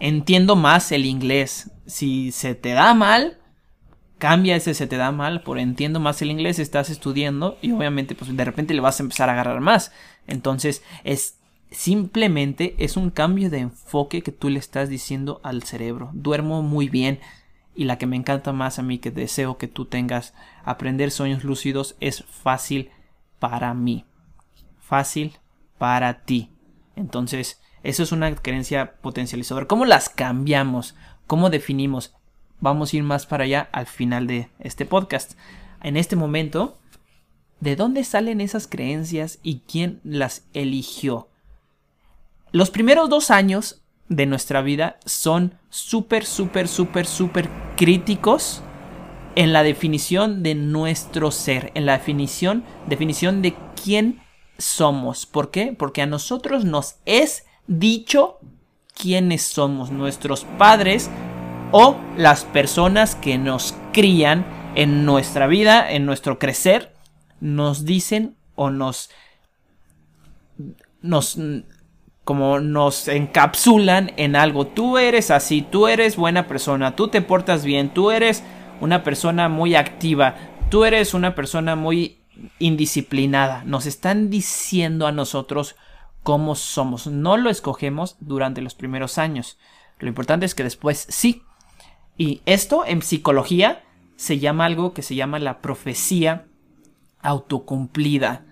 Entiendo 0.00 0.54
más 0.54 0.92
el 0.92 1.06
inglés. 1.06 1.70
Si 1.86 2.30
se 2.30 2.54
te 2.54 2.72
da 2.72 2.92
mal, 2.92 3.38
cambia 4.18 4.56
ese 4.56 4.74
se 4.74 4.86
te 4.86 4.96
da 4.96 5.12
mal, 5.12 5.42
por 5.42 5.58
entiendo 5.58 6.00
más 6.00 6.22
el 6.22 6.30
inglés, 6.30 6.58
estás 6.58 6.90
estudiando 6.90 7.58
y 7.62 7.72
obviamente 7.72 8.14
pues 8.14 8.34
de 8.34 8.44
repente 8.44 8.74
le 8.74 8.80
vas 8.80 8.98
a 8.98 9.02
empezar 9.02 9.28
a 9.28 9.32
agarrar 9.32 9.60
más. 9.60 9.92
Entonces 10.26 10.82
es 11.04 11.38
simplemente 11.70 12.74
es 12.78 12.96
un 12.96 13.10
cambio 13.10 13.50
de 13.50 13.58
enfoque 13.58 14.22
que 14.22 14.32
tú 14.32 14.48
le 14.48 14.58
estás 14.58 14.88
diciendo 14.88 15.40
al 15.42 15.62
cerebro. 15.62 16.10
Duermo 16.14 16.62
muy 16.62 16.88
bien 16.88 17.20
y 17.74 17.84
la 17.84 17.98
que 17.98 18.06
me 18.06 18.16
encanta 18.16 18.52
más 18.52 18.78
a 18.78 18.82
mí 18.82 18.98
que 18.98 19.10
deseo 19.10 19.58
que 19.58 19.68
tú 19.68 19.84
tengas 19.84 20.32
aprender 20.64 21.10
sueños 21.10 21.44
lúcidos 21.44 21.96
es 22.00 22.24
fácil 22.24 22.90
para 23.38 23.74
mí. 23.74 24.06
Fácil 24.80 25.36
para 25.78 26.22
ti. 26.24 26.50
Entonces, 26.94 27.60
eso 27.82 28.02
es 28.02 28.12
una 28.12 28.34
creencia 28.34 28.96
potencializadora. 29.02 29.66
¿Cómo 29.66 29.84
las 29.84 30.08
cambiamos? 30.08 30.96
¿Cómo 31.26 31.50
definimos? 31.50 32.14
Vamos 32.60 32.92
a 32.92 32.96
ir 32.96 33.02
más 33.02 33.26
para 33.26 33.44
allá 33.44 33.68
al 33.72 33.86
final 33.86 34.26
de 34.26 34.48
este 34.58 34.84
podcast. 34.86 35.32
En 35.82 35.96
este 35.96 36.16
momento, 36.16 36.78
¿de 37.60 37.76
dónde 37.76 38.04
salen 38.04 38.40
esas 38.40 38.66
creencias 38.66 39.38
y 39.42 39.60
quién 39.60 40.00
las 40.04 40.46
eligió? 40.52 41.28
Los 42.52 42.70
primeros 42.70 43.08
dos 43.10 43.30
años 43.30 43.82
de 44.08 44.26
nuestra 44.26 44.62
vida 44.62 44.98
son 45.04 45.58
súper, 45.68 46.24
súper, 46.24 46.68
súper, 46.68 47.06
súper 47.06 47.48
críticos 47.76 48.62
en 49.34 49.52
la 49.52 49.62
definición 49.62 50.42
de 50.42 50.54
nuestro 50.54 51.30
ser, 51.30 51.70
en 51.74 51.86
la 51.86 51.98
definición, 51.98 52.64
definición 52.86 53.42
de 53.42 53.54
quién 53.82 54.22
somos. 54.58 55.26
¿Por 55.26 55.50
qué? 55.50 55.74
Porque 55.78 56.02
a 56.02 56.06
nosotros 56.06 56.64
nos 56.64 56.96
es 57.04 57.44
dicho 57.66 58.38
quiénes 58.94 59.42
somos. 59.42 59.90
Nuestros 59.90 60.44
padres 60.56 61.10
o 61.72 61.96
las 62.16 62.44
personas 62.44 63.14
que 63.14 63.38
nos 63.38 63.74
crían 63.92 64.46
en 64.74 65.04
nuestra 65.04 65.46
vida, 65.46 65.90
en 65.90 66.06
nuestro 66.06 66.38
crecer, 66.38 66.94
nos 67.40 67.84
dicen 67.84 68.36
o 68.54 68.70
nos 68.70 69.10
nos 71.02 71.38
como 72.24 72.58
nos 72.58 73.06
encapsulan 73.06 74.12
en 74.16 74.34
algo. 74.34 74.66
Tú 74.66 74.98
eres 74.98 75.30
así, 75.30 75.62
tú 75.62 75.86
eres 75.86 76.16
buena 76.16 76.48
persona, 76.48 76.96
tú 76.96 77.06
te 77.08 77.22
portas 77.22 77.64
bien, 77.64 77.90
tú 77.90 78.10
eres 78.10 78.42
una 78.80 79.04
persona 79.04 79.48
muy 79.48 79.76
activa, 79.76 80.34
tú 80.68 80.84
eres 80.84 81.14
una 81.14 81.36
persona 81.36 81.76
muy 81.76 82.18
indisciplinada. 82.58 83.62
Nos 83.64 83.86
están 83.86 84.28
diciendo 84.28 85.06
a 85.06 85.12
nosotros 85.12 85.76
cómo 86.22 86.56
somos. 86.56 87.06
No 87.06 87.36
lo 87.36 87.48
escogemos 87.48 88.16
durante 88.18 88.60
los 88.60 88.74
primeros 88.74 89.18
años. 89.18 89.56
Lo 90.00 90.08
importante 90.08 90.46
es 90.46 90.54
que 90.54 90.64
después 90.64 91.06
sí. 91.08 91.42
Y 92.18 92.42
esto 92.46 92.84
en 92.86 93.02
psicología 93.02 93.84
se 94.16 94.38
llama 94.38 94.64
algo 94.64 94.94
que 94.94 95.02
se 95.02 95.14
llama 95.14 95.38
la 95.38 95.60
profecía 95.60 96.46
autocumplida. 97.20 98.44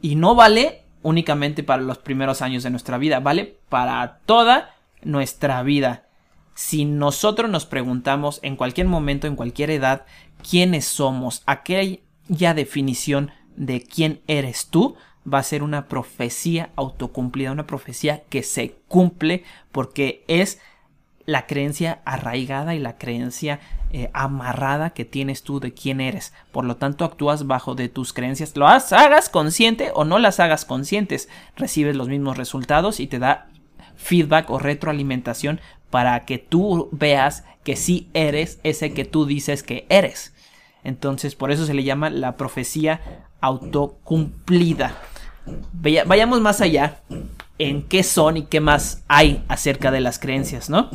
Y 0.00 0.14
no 0.14 0.34
vale 0.34 0.84
únicamente 1.02 1.62
para 1.62 1.82
los 1.82 1.98
primeros 1.98 2.42
años 2.42 2.62
de 2.62 2.70
nuestra 2.70 2.98
vida, 2.98 3.20
vale 3.20 3.58
para 3.68 4.20
toda 4.24 4.74
nuestra 5.02 5.62
vida. 5.62 6.06
Si 6.54 6.84
nosotros 6.84 7.50
nos 7.50 7.66
preguntamos 7.66 8.38
en 8.42 8.56
cualquier 8.56 8.86
momento, 8.86 9.26
en 9.26 9.36
cualquier 9.36 9.70
edad, 9.70 10.04
quiénes 10.48 10.84
somos, 10.84 11.42
aquella 11.46 12.54
definición 12.54 13.30
de 13.56 13.82
quién 13.82 14.20
eres 14.26 14.68
tú, 14.68 14.96
va 15.30 15.38
a 15.38 15.44
ser 15.44 15.62
una 15.62 15.88
profecía 15.88 16.70
autocumplida, 16.76 17.52
una 17.52 17.66
profecía 17.66 18.24
que 18.24 18.42
se 18.42 18.76
cumple 18.88 19.44
porque 19.70 20.24
es 20.28 20.60
la 21.26 21.46
creencia 21.46 22.00
arraigada 22.04 22.74
y 22.74 22.78
la 22.78 22.98
creencia 22.98 23.60
eh, 23.90 24.10
amarrada 24.12 24.90
que 24.90 25.04
tienes 25.04 25.42
tú 25.42 25.60
de 25.60 25.72
quién 25.72 26.00
eres. 26.00 26.32
Por 26.50 26.64
lo 26.64 26.76
tanto, 26.76 27.04
actúas 27.04 27.46
bajo 27.46 27.74
de 27.74 27.88
tus 27.88 28.12
creencias. 28.12 28.56
Lo 28.56 28.66
hagas 28.66 29.28
consciente 29.28 29.90
o 29.94 30.04
no 30.04 30.18
las 30.18 30.40
hagas 30.40 30.64
conscientes. 30.64 31.28
Recibes 31.56 31.96
los 31.96 32.08
mismos 32.08 32.36
resultados 32.36 33.00
y 33.00 33.06
te 33.06 33.18
da 33.18 33.48
feedback 33.96 34.50
o 34.50 34.58
retroalimentación 34.58 35.60
para 35.90 36.24
que 36.24 36.38
tú 36.38 36.88
veas 36.92 37.44
que 37.64 37.76
sí 37.76 38.08
eres 38.14 38.58
ese 38.62 38.92
que 38.92 39.04
tú 39.04 39.26
dices 39.26 39.62
que 39.62 39.86
eres. 39.88 40.34
Entonces, 40.84 41.34
por 41.34 41.52
eso 41.52 41.66
se 41.66 41.74
le 41.74 41.84
llama 41.84 42.10
la 42.10 42.36
profecía 42.36 43.26
autocumplida. 43.40 44.96
Vayamos 45.72 46.40
más 46.40 46.60
allá 46.60 47.00
en 47.64 47.82
qué 47.82 48.02
son 48.02 48.36
y 48.36 48.42
qué 48.44 48.60
más 48.60 49.04
hay 49.08 49.44
acerca 49.48 49.90
de 49.90 50.00
las 50.00 50.18
creencias, 50.18 50.70
¿no? 50.70 50.90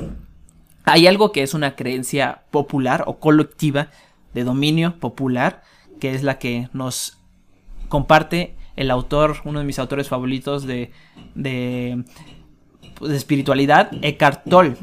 Hay 0.83 1.07
algo 1.07 1.31
que 1.31 1.43
es 1.43 1.53
una 1.53 1.75
creencia 1.75 2.43
popular 2.51 3.03
o 3.07 3.19
colectiva 3.19 3.89
de 4.33 4.43
dominio 4.43 4.99
popular, 4.99 5.63
que 5.99 6.13
es 6.13 6.23
la 6.23 6.39
que 6.39 6.69
nos 6.73 7.19
comparte 7.89 8.55
el 8.75 8.91
autor, 8.91 9.37
uno 9.43 9.59
de 9.59 9.65
mis 9.65 9.79
autores 9.79 10.07
favoritos 10.07 10.65
de, 10.65 10.91
de, 11.35 12.03
de 13.01 13.15
espiritualidad, 13.15 13.91
Eckhart 14.01 14.47
Tolle. 14.47 14.75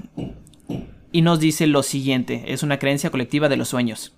Y 1.13 1.23
nos 1.23 1.39
dice 1.39 1.67
lo 1.67 1.83
siguiente, 1.83 2.45
es 2.49 2.63
una 2.63 2.79
creencia 2.79 3.11
colectiva 3.11 3.49
de 3.49 3.57
los 3.57 3.69
sueños. 3.69 4.15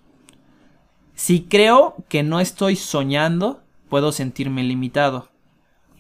Si 1.14 1.42
creo 1.42 1.96
que 2.08 2.23
no 2.23 2.40
estoy 2.40 2.76
soñando, 2.76 3.62
puedo 3.88 4.12
sentirme 4.12 4.64
limitado. 4.64 5.28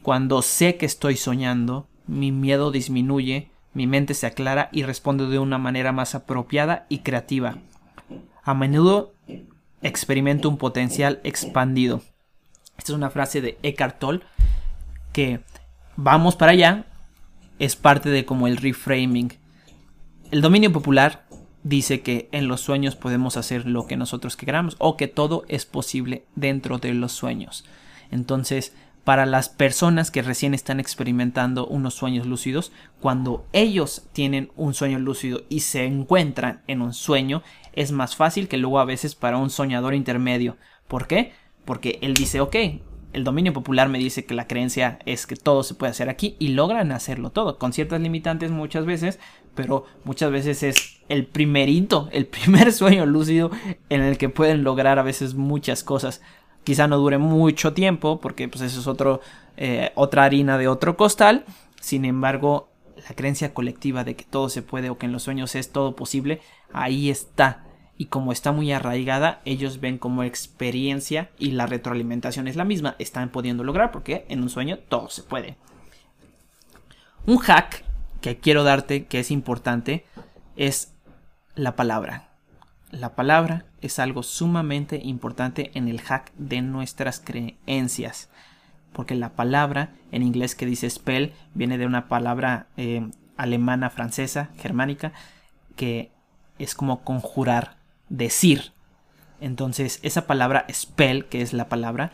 Cuando 0.06 0.40
sé 0.40 0.76
que 0.76 0.86
estoy 0.86 1.16
soñando, 1.16 1.88
mi 2.06 2.30
miedo 2.30 2.70
disminuye, 2.70 3.50
mi 3.74 3.88
mente 3.88 4.14
se 4.14 4.28
aclara 4.28 4.68
y 4.70 4.84
responde 4.84 5.26
de 5.26 5.40
una 5.40 5.58
manera 5.58 5.90
más 5.90 6.14
apropiada 6.14 6.86
y 6.88 6.98
creativa. 6.98 7.58
A 8.44 8.54
menudo 8.54 9.14
experimento 9.82 10.48
un 10.48 10.58
potencial 10.58 11.18
expandido. 11.24 12.02
Esta 12.78 12.92
es 12.92 12.96
una 12.96 13.10
frase 13.10 13.40
de 13.40 13.58
Eckhart 13.64 13.98
Tolle 13.98 14.20
que 15.12 15.40
vamos 15.96 16.36
para 16.36 16.52
allá 16.52 16.86
es 17.58 17.74
parte 17.74 18.08
de 18.08 18.24
como 18.24 18.46
el 18.46 18.58
reframing. 18.58 19.32
El 20.30 20.40
dominio 20.40 20.72
popular 20.72 21.26
dice 21.64 22.02
que 22.02 22.28
en 22.30 22.46
los 22.46 22.60
sueños 22.60 22.94
podemos 22.94 23.36
hacer 23.36 23.66
lo 23.66 23.88
que 23.88 23.96
nosotros 23.96 24.36
queramos 24.36 24.76
o 24.78 24.96
que 24.96 25.08
todo 25.08 25.44
es 25.48 25.66
posible 25.66 26.26
dentro 26.36 26.78
de 26.78 26.94
los 26.94 27.10
sueños. 27.10 27.64
Entonces, 28.12 28.72
para 29.06 29.24
las 29.24 29.48
personas 29.48 30.10
que 30.10 30.20
recién 30.20 30.52
están 30.52 30.80
experimentando 30.80 31.64
unos 31.68 31.94
sueños 31.94 32.26
lúcidos, 32.26 32.72
cuando 33.00 33.46
ellos 33.52 34.08
tienen 34.12 34.50
un 34.56 34.74
sueño 34.74 34.98
lúcido 34.98 35.42
y 35.48 35.60
se 35.60 35.84
encuentran 35.84 36.62
en 36.66 36.82
un 36.82 36.92
sueño, 36.92 37.44
es 37.72 37.92
más 37.92 38.16
fácil 38.16 38.48
que 38.48 38.56
luego 38.56 38.80
a 38.80 38.84
veces 38.84 39.14
para 39.14 39.36
un 39.36 39.50
soñador 39.50 39.94
intermedio. 39.94 40.56
¿Por 40.88 41.06
qué? 41.06 41.32
Porque 41.64 42.00
él 42.02 42.14
dice, 42.14 42.40
ok, 42.40 42.56
el 43.12 43.22
dominio 43.22 43.52
popular 43.52 43.88
me 43.88 44.00
dice 44.00 44.24
que 44.24 44.34
la 44.34 44.48
creencia 44.48 44.98
es 45.06 45.28
que 45.28 45.36
todo 45.36 45.62
se 45.62 45.74
puede 45.76 45.92
hacer 45.92 46.08
aquí 46.08 46.34
y 46.40 46.48
logran 46.48 46.90
hacerlo 46.90 47.30
todo, 47.30 47.58
con 47.58 47.72
ciertas 47.72 48.00
limitantes 48.00 48.50
muchas 48.50 48.86
veces, 48.86 49.20
pero 49.54 49.84
muchas 50.02 50.32
veces 50.32 50.64
es 50.64 51.00
el 51.08 51.26
primerito, 51.26 52.08
el 52.10 52.26
primer 52.26 52.72
sueño 52.72 53.06
lúcido 53.06 53.52
en 53.88 54.02
el 54.02 54.18
que 54.18 54.30
pueden 54.30 54.64
lograr 54.64 54.98
a 54.98 55.04
veces 55.04 55.34
muchas 55.34 55.84
cosas. 55.84 56.22
Quizá 56.66 56.88
no 56.88 56.98
dure 56.98 57.16
mucho 57.16 57.74
tiempo, 57.74 58.20
porque 58.20 58.48
pues 58.48 58.60
eso 58.62 58.80
es 58.80 58.88
otro, 58.88 59.20
eh, 59.56 59.92
otra 59.94 60.24
harina 60.24 60.58
de 60.58 60.66
otro 60.66 60.96
costal. 60.96 61.44
Sin 61.80 62.04
embargo, 62.04 62.68
la 63.08 63.14
creencia 63.14 63.54
colectiva 63.54 64.02
de 64.02 64.16
que 64.16 64.24
todo 64.24 64.48
se 64.48 64.62
puede 64.62 64.90
o 64.90 64.98
que 64.98 65.06
en 65.06 65.12
los 65.12 65.22
sueños 65.22 65.54
es 65.54 65.70
todo 65.70 65.94
posible, 65.94 66.40
ahí 66.72 67.08
está 67.08 67.62
y 67.98 68.06
como 68.06 68.32
está 68.32 68.50
muy 68.50 68.72
arraigada, 68.72 69.40
ellos 69.44 69.78
ven 69.78 69.96
como 69.96 70.24
experiencia 70.24 71.30
y 71.38 71.52
la 71.52 71.66
retroalimentación 71.66 72.48
es 72.48 72.56
la 72.56 72.64
misma, 72.64 72.96
están 72.98 73.28
pudiendo 73.28 73.62
lograr 73.62 73.92
porque 73.92 74.26
en 74.28 74.42
un 74.42 74.50
sueño 74.50 74.80
todo 74.88 75.08
se 75.08 75.22
puede. 75.22 75.56
Un 77.26 77.38
hack 77.38 77.84
que 78.20 78.38
quiero 78.38 78.64
darte 78.64 79.06
que 79.06 79.20
es 79.20 79.30
importante 79.30 80.04
es 80.56 80.92
la 81.54 81.76
palabra. 81.76 82.30
La 82.90 83.14
palabra 83.14 83.66
es 83.86 83.98
algo 83.98 84.22
sumamente 84.22 85.00
importante 85.02 85.70
en 85.74 85.88
el 85.88 86.00
hack 86.00 86.32
de 86.36 86.62
nuestras 86.62 87.20
creencias. 87.20 88.28
Porque 88.92 89.14
la 89.14 89.30
palabra 89.30 89.90
en 90.12 90.22
inglés 90.22 90.54
que 90.54 90.66
dice 90.66 90.88
spell 90.88 91.32
viene 91.54 91.78
de 91.78 91.86
una 91.86 92.08
palabra 92.08 92.68
eh, 92.76 93.08
alemana, 93.36 93.90
francesa, 93.90 94.50
germánica, 94.58 95.12
que 95.76 96.12
es 96.58 96.74
como 96.74 97.02
conjurar, 97.02 97.76
decir. 98.08 98.72
Entonces, 99.40 100.00
esa 100.02 100.26
palabra 100.26 100.66
spell, 100.72 101.26
que 101.26 101.42
es 101.42 101.52
la 101.52 101.68
palabra, 101.68 102.12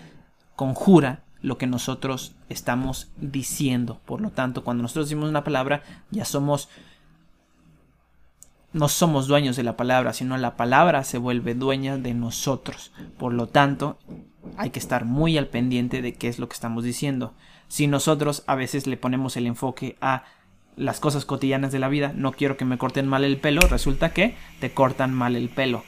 conjura 0.56 1.22
lo 1.40 1.58
que 1.58 1.66
nosotros 1.66 2.34
estamos 2.48 3.10
diciendo. 3.16 4.00
Por 4.04 4.20
lo 4.20 4.30
tanto, 4.30 4.64
cuando 4.64 4.82
nosotros 4.82 5.06
decimos 5.06 5.28
una 5.28 5.44
palabra, 5.44 5.82
ya 6.10 6.24
somos 6.24 6.68
no 8.72 8.88
somos 8.88 9.26
dueños 9.26 9.56
de 9.56 9.62
la 9.62 9.76
palabra, 9.76 10.12
sino 10.12 10.36
la 10.38 10.56
palabra 10.56 11.04
se 11.04 11.18
vuelve 11.18 11.54
dueña 11.54 11.98
de 11.98 12.14
nosotros. 12.14 12.92
Por 13.18 13.34
lo 13.34 13.46
tanto, 13.46 13.98
hay 14.56 14.70
que 14.70 14.78
estar 14.78 15.04
muy 15.04 15.36
al 15.38 15.48
pendiente 15.48 16.02
de 16.02 16.14
qué 16.14 16.28
es 16.28 16.38
lo 16.38 16.48
que 16.48 16.54
estamos 16.54 16.84
diciendo. 16.84 17.34
Si 17.68 17.86
nosotros 17.86 18.44
a 18.46 18.54
veces 18.54 18.86
le 18.86 18.96
ponemos 18.96 19.36
el 19.36 19.46
enfoque 19.46 19.96
a 20.00 20.24
las 20.76 21.00
cosas 21.00 21.24
cotidianas 21.24 21.72
de 21.72 21.78
la 21.78 21.88
vida, 21.88 22.12
no 22.14 22.32
quiero 22.32 22.56
que 22.56 22.64
me 22.64 22.78
corten 22.78 23.06
mal 23.06 23.24
el 23.24 23.38
pelo, 23.38 23.60
resulta 23.62 24.12
que 24.12 24.34
te 24.60 24.72
cortan 24.72 25.12
mal 25.12 25.36
el 25.36 25.50
pelo, 25.50 25.84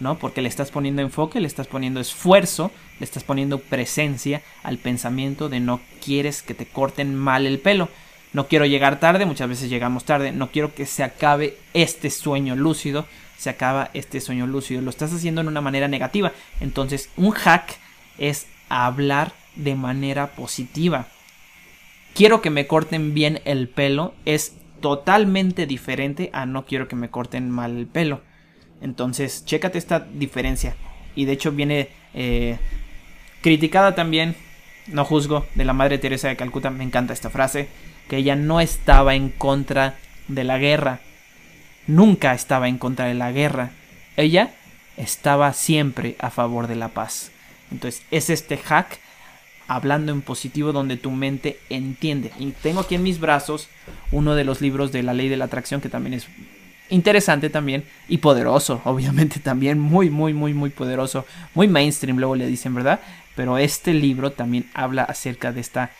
¿no? 0.00 0.18
Porque 0.18 0.40
le 0.40 0.48
estás 0.48 0.70
poniendo 0.70 1.02
enfoque, 1.02 1.40
le 1.40 1.46
estás 1.46 1.66
poniendo 1.66 2.00
esfuerzo, 2.00 2.70
le 2.98 3.04
estás 3.04 3.24
poniendo 3.24 3.58
presencia 3.58 4.42
al 4.62 4.78
pensamiento 4.78 5.48
de 5.48 5.60
no 5.60 5.80
quieres 6.02 6.42
que 6.42 6.54
te 6.54 6.66
corten 6.66 7.14
mal 7.14 7.46
el 7.46 7.58
pelo. 7.58 7.88
No 8.32 8.48
quiero 8.48 8.64
llegar 8.66 9.00
tarde, 9.00 9.26
muchas 9.26 9.48
veces 9.48 9.68
llegamos 9.68 10.04
tarde, 10.04 10.32
no 10.32 10.50
quiero 10.50 10.74
que 10.74 10.86
se 10.86 11.02
acabe 11.02 11.58
este 11.74 12.10
sueño 12.10 12.56
lúcido, 12.56 13.06
se 13.36 13.50
acaba 13.50 13.90
este 13.92 14.20
sueño 14.20 14.46
lúcido, 14.46 14.80
lo 14.80 14.90
estás 14.90 15.12
haciendo 15.12 15.40
en 15.40 15.48
una 15.48 15.60
manera 15.60 15.88
negativa. 15.88 16.32
Entonces, 16.60 17.10
un 17.16 17.32
hack 17.32 17.78
es 18.18 18.46
hablar 18.68 19.32
de 19.56 19.74
manera 19.74 20.28
positiva 20.28 21.08
quiero 22.14 22.42
que 22.42 22.50
me 22.50 22.66
corten 22.66 23.14
bien 23.14 23.40
el 23.44 23.68
pelo 23.68 24.14
es 24.24 24.56
totalmente 24.80 25.66
diferente 25.66 26.30
a 26.32 26.46
no 26.46 26.66
quiero 26.66 26.88
que 26.88 26.96
me 26.96 27.10
corten 27.10 27.50
mal 27.50 27.76
el 27.76 27.86
pelo. 27.86 28.20
Entonces, 28.80 29.44
chécate 29.44 29.78
esta 29.78 30.00
diferencia. 30.00 30.74
Y 31.14 31.24
de 31.24 31.32
hecho 31.32 31.52
viene 31.52 31.88
eh, 32.14 32.58
criticada 33.42 33.94
también, 33.94 34.34
no 34.88 35.04
juzgo, 35.04 35.46
de 35.54 35.64
la 35.64 35.72
Madre 35.72 35.98
Teresa 35.98 36.28
de 36.28 36.36
Calcuta. 36.36 36.70
Me 36.70 36.82
encanta 36.82 37.12
esta 37.12 37.30
frase, 37.30 37.68
que 38.08 38.16
ella 38.16 38.36
no 38.36 38.60
estaba 38.60 39.14
en 39.14 39.28
contra 39.30 39.96
de 40.28 40.44
la 40.44 40.58
guerra. 40.58 41.00
Nunca 41.86 42.34
estaba 42.34 42.68
en 42.68 42.78
contra 42.78 43.06
de 43.06 43.14
la 43.14 43.32
guerra. 43.32 43.70
Ella 44.16 44.52
estaba 44.96 45.52
siempre 45.52 46.16
a 46.18 46.30
favor 46.30 46.66
de 46.66 46.76
la 46.76 46.88
paz. 46.88 47.30
Entonces, 47.70 48.02
es 48.10 48.30
este 48.30 48.58
hack 48.58 48.98
hablando 49.66 50.12
en 50.12 50.22
positivo 50.22 50.72
donde 50.72 50.96
tu 50.96 51.10
mente 51.10 51.58
entiende. 51.70 52.30
Y 52.38 52.50
tengo 52.50 52.80
aquí 52.80 52.94
en 52.94 53.02
mis 53.02 53.20
brazos 53.20 53.68
uno 54.10 54.34
de 54.34 54.44
los 54.44 54.60
libros 54.60 54.92
de 54.92 55.02
la 55.02 55.14
ley 55.14 55.28
de 55.28 55.36
la 55.36 55.46
atracción 55.46 55.80
que 55.80 55.88
también 55.88 56.14
es 56.14 56.28
interesante 56.90 57.48
también 57.48 57.84
y 58.08 58.18
poderoso, 58.18 58.82
obviamente 58.84 59.40
también 59.40 59.78
muy, 59.80 60.10
muy, 60.10 60.34
muy, 60.34 60.54
muy 60.54 60.70
poderoso, 60.70 61.26
muy 61.54 61.68
mainstream 61.68 62.18
luego 62.18 62.36
le 62.36 62.46
dicen, 62.46 62.74
¿verdad? 62.74 63.00
Pero 63.34 63.56
este 63.56 63.94
libro 63.94 64.32
también 64.32 64.66
habla 64.74 65.04
acerca 65.04 65.52
de 65.52 65.62
esta 65.62 65.90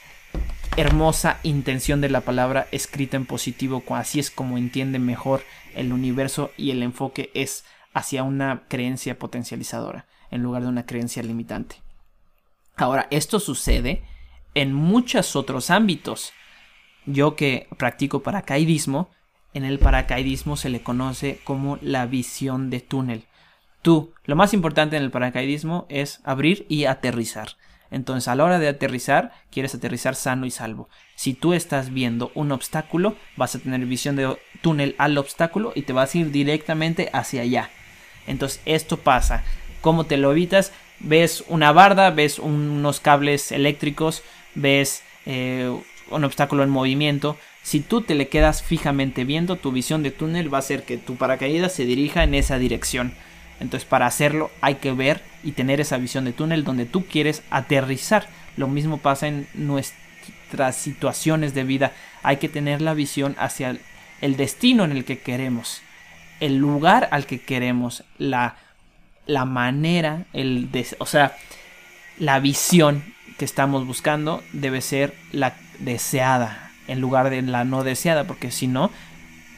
hermosa 0.77 1.39
intención 1.43 2.01
de 2.01 2.09
la 2.09 2.23
palabra 2.23 2.67
escrita 2.73 3.17
en 3.17 3.27
positivo, 3.27 3.83
así 3.91 4.21
es 4.21 4.31
como 4.31 4.57
entiende 4.57 4.99
mejor 4.99 5.43
el 5.75 5.93
universo 5.93 6.51
y 6.57 6.71
el 6.71 6.83
enfoque 6.83 7.31
es 7.35 7.65
hacia 7.93 8.23
una 8.23 8.63
creencia 8.69 9.19
potencializadora 9.19 10.07
en 10.31 10.43
lugar 10.43 10.63
de 10.63 10.69
una 10.69 10.87
creencia 10.87 11.23
limitante. 11.23 11.77
Ahora, 12.77 13.07
esto 13.11 13.39
sucede 13.39 14.03
en 14.55 14.73
muchos 14.73 15.37
otros 15.37 15.71
ámbitos. 15.71 16.33
Yo 17.05 17.37
que 17.37 17.69
practico 17.77 18.23
paracaidismo, 18.23 19.11
en 19.53 19.65
el 19.65 19.79
paracaidismo 19.79 20.57
se 20.57 20.71
le 20.71 20.83
conoce 20.83 21.41
como 21.45 21.79
la 21.83 22.07
visión 22.07 22.71
de 22.71 22.81
túnel. 22.81 23.25
Tú, 23.83 24.15
lo 24.25 24.37
más 24.37 24.55
importante 24.55 24.97
en 24.97 25.03
el 25.03 25.11
paracaidismo 25.11 25.87
es 25.91 26.21
abrir 26.25 26.65
y 26.71 26.87
aterrizar. 26.87 27.57
Entonces, 27.93 28.27
a 28.27 28.35
la 28.35 28.45
hora 28.45 28.59
de 28.59 28.67
aterrizar, 28.67 29.33
quieres 29.51 29.75
aterrizar 29.75 30.17
sano 30.17 30.47
y 30.47 30.51
salvo. 30.51 30.89
Si 31.15 31.35
tú 31.35 31.53
estás 31.53 31.93
viendo 31.93 32.33
un 32.35 32.51
obstáculo, 32.51 33.15
vas 33.37 33.55
a 33.55 33.61
tener 33.61 33.85
visión 33.87 34.17
de 34.17 34.37
túnel 34.63 34.97
al 34.99 35.17
obstáculo 35.17 35.73
y 35.77 35.83
te 35.83 35.93
vas 35.93 36.15
a 36.15 36.19
ir 36.19 36.33
directamente 36.33 37.11
hacia 37.13 37.43
allá. 37.43 37.71
Entonces, 38.27 38.61
esto 38.65 38.97
pasa. 38.97 39.45
¿Cómo 39.81 40.07
te 40.07 40.17
lo 40.17 40.33
evitas? 40.33 40.73
ves 41.03 41.45
una 41.49 41.73
barda, 41.73 42.11
ves 42.11 42.39
unos 42.39 43.01
cables 43.01 43.53
eléctricos, 43.53 44.23
ves 44.55 45.03
eh, 45.27 45.71
un 46.11 46.25
obstáculo 46.25 46.63
en 46.63 46.71
movimiento. 46.71 47.37
Si 47.63 47.81
tú 47.81 48.01
te 48.01 48.15
le 48.15 48.29
quedas 48.29 48.63
fijamente 48.63 49.25
viendo, 49.25 49.57
tu 49.57 49.73
visión 49.73 50.03
de 50.03 50.11
túnel 50.11 50.53
va 50.53 50.59
a 50.59 50.61
hacer 50.61 50.85
que 50.85 50.99
tu 50.99 51.17
paracaídas 51.17 51.73
se 51.73 51.85
dirija 51.85 52.25
en 52.25 52.35
esa 52.35 52.59
dirección. 52.59 53.15
Entonces 53.63 53.89
para 53.89 54.07
hacerlo 54.07 54.51
hay 54.61 54.77
que 54.77 54.93
ver 54.93 55.23
y 55.43 55.53
tener 55.53 55.81
esa 55.81 55.97
visión 55.97 56.25
de 56.25 56.33
túnel 56.33 56.65
donde 56.65 56.85
tú 56.85 57.07
quieres 57.07 57.43
aterrizar. 57.51 58.29
Lo 58.57 58.69
mismo 58.69 58.99
pasa 58.99 59.29
en 59.29 59.49
nuestras 59.55 60.77
situaciones 60.77 61.55
de 61.55 61.65
vida. 61.65 61.93
Hay 62.23 62.37
que 62.37 62.49
tener 62.49 62.83
la 62.83 62.95
visión 62.95 63.35
hacia 63.39 63.79
el 64.21 64.37
destino 64.37 64.85
en 64.85 64.93
el 64.93 65.05
que 65.05 65.19
queremos, 65.19 65.83
el 66.41 66.59
lugar 66.59 67.09
al 67.11 67.27
que 67.27 67.41
queremos, 67.41 68.05
la 68.19 68.57
la 69.27 69.45
manera, 69.45 70.25
el 70.33 70.69
o 70.99 71.07
sea, 71.07 71.37
la 72.19 72.41
visión 72.41 73.03
que 73.39 73.45
estamos 73.45 73.87
buscando 73.87 74.43
debe 74.53 74.81
ser 74.81 75.15
la 75.33 75.55
deseada 75.79 76.71
en 76.89 77.01
lugar 77.01 77.31
de 77.31 77.43
la 77.43 77.65
no 77.65 77.85
deseada, 77.85 78.25
porque 78.25 78.51
si 78.51 78.67
no, 78.67 78.91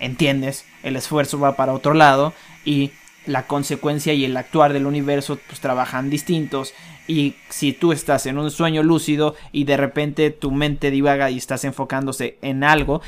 entiendes, 0.00 0.64
el 0.82 0.96
esfuerzo 0.96 1.38
va 1.40 1.56
para 1.56 1.72
otro 1.72 1.94
lado 1.94 2.34
y 2.64 2.92
la 3.26 3.46
consecuencia 3.46 4.12
y 4.12 4.24
el 4.24 4.36
actuar 4.36 4.72
del 4.72 4.86
universo 4.86 5.38
pues 5.46 5.60
trabajan 5.60 6.10
distintos 6.10 6.74
y 7.06 7.34
si 7.48 7.72
tú 7.72 7.92
estás 7.92 8.26
en 8.26 8.38
un 8.38 8.50
sueño 8.50 8.82
lúcido 8.82 9.34
y 9.52 9.64
de 9.64 9.76
repente 9.76 10.30
tu 10.30 10.50
mente 10.50 10.90
divaga 10.90 11.30
y 11.30 11.36
estás 11.36 11.64
enfocándose 11.64 12.38
en 12.42 12.64
algo, 12.64 13.02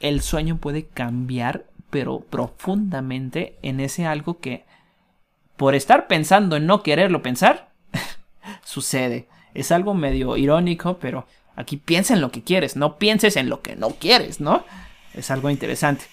el 0.00 0.22
sueño 0.22 0.58
puede 0.58 0.86
cambiar 0.86 1.66
pero 1.90 2.20
profundamente 2.20 3.56
en 3.62 3.80
ese 3.80 4.06
algo 4.06 4.40
que 4.40 4.64
por 5.56 5.74
estar 5.74 6.06
pensando 6.06 6.56
en 6.56 6.66
no 6.66 6.82
quererlo 6.82 7.22
pensar, 7.22 7.72
sucede. 8.64 9.28
Es 9.54 9.72
algo 9.72 9.94
medio 9.94 10.36
irónico, 10.36 10.98
pero 10.98 11.26
aquí 11.56 11.76
piensa 11.76 12.14
en 12.14 12.20
lo 12.20 12.30
que 12.30 12.44
quieres, 12.44 12.76
no 12.76 12.96
pienses 12.96 13.36
en 13.36 13.48
lo 13.48 13.60
que 13.60 13.74
no 13.74 13.90
quieres, 13.90 14.40
¿no? 14.40 14.64
Es 15.14 15.30
algo 15.30 15.50
interesante. 15.50 16.04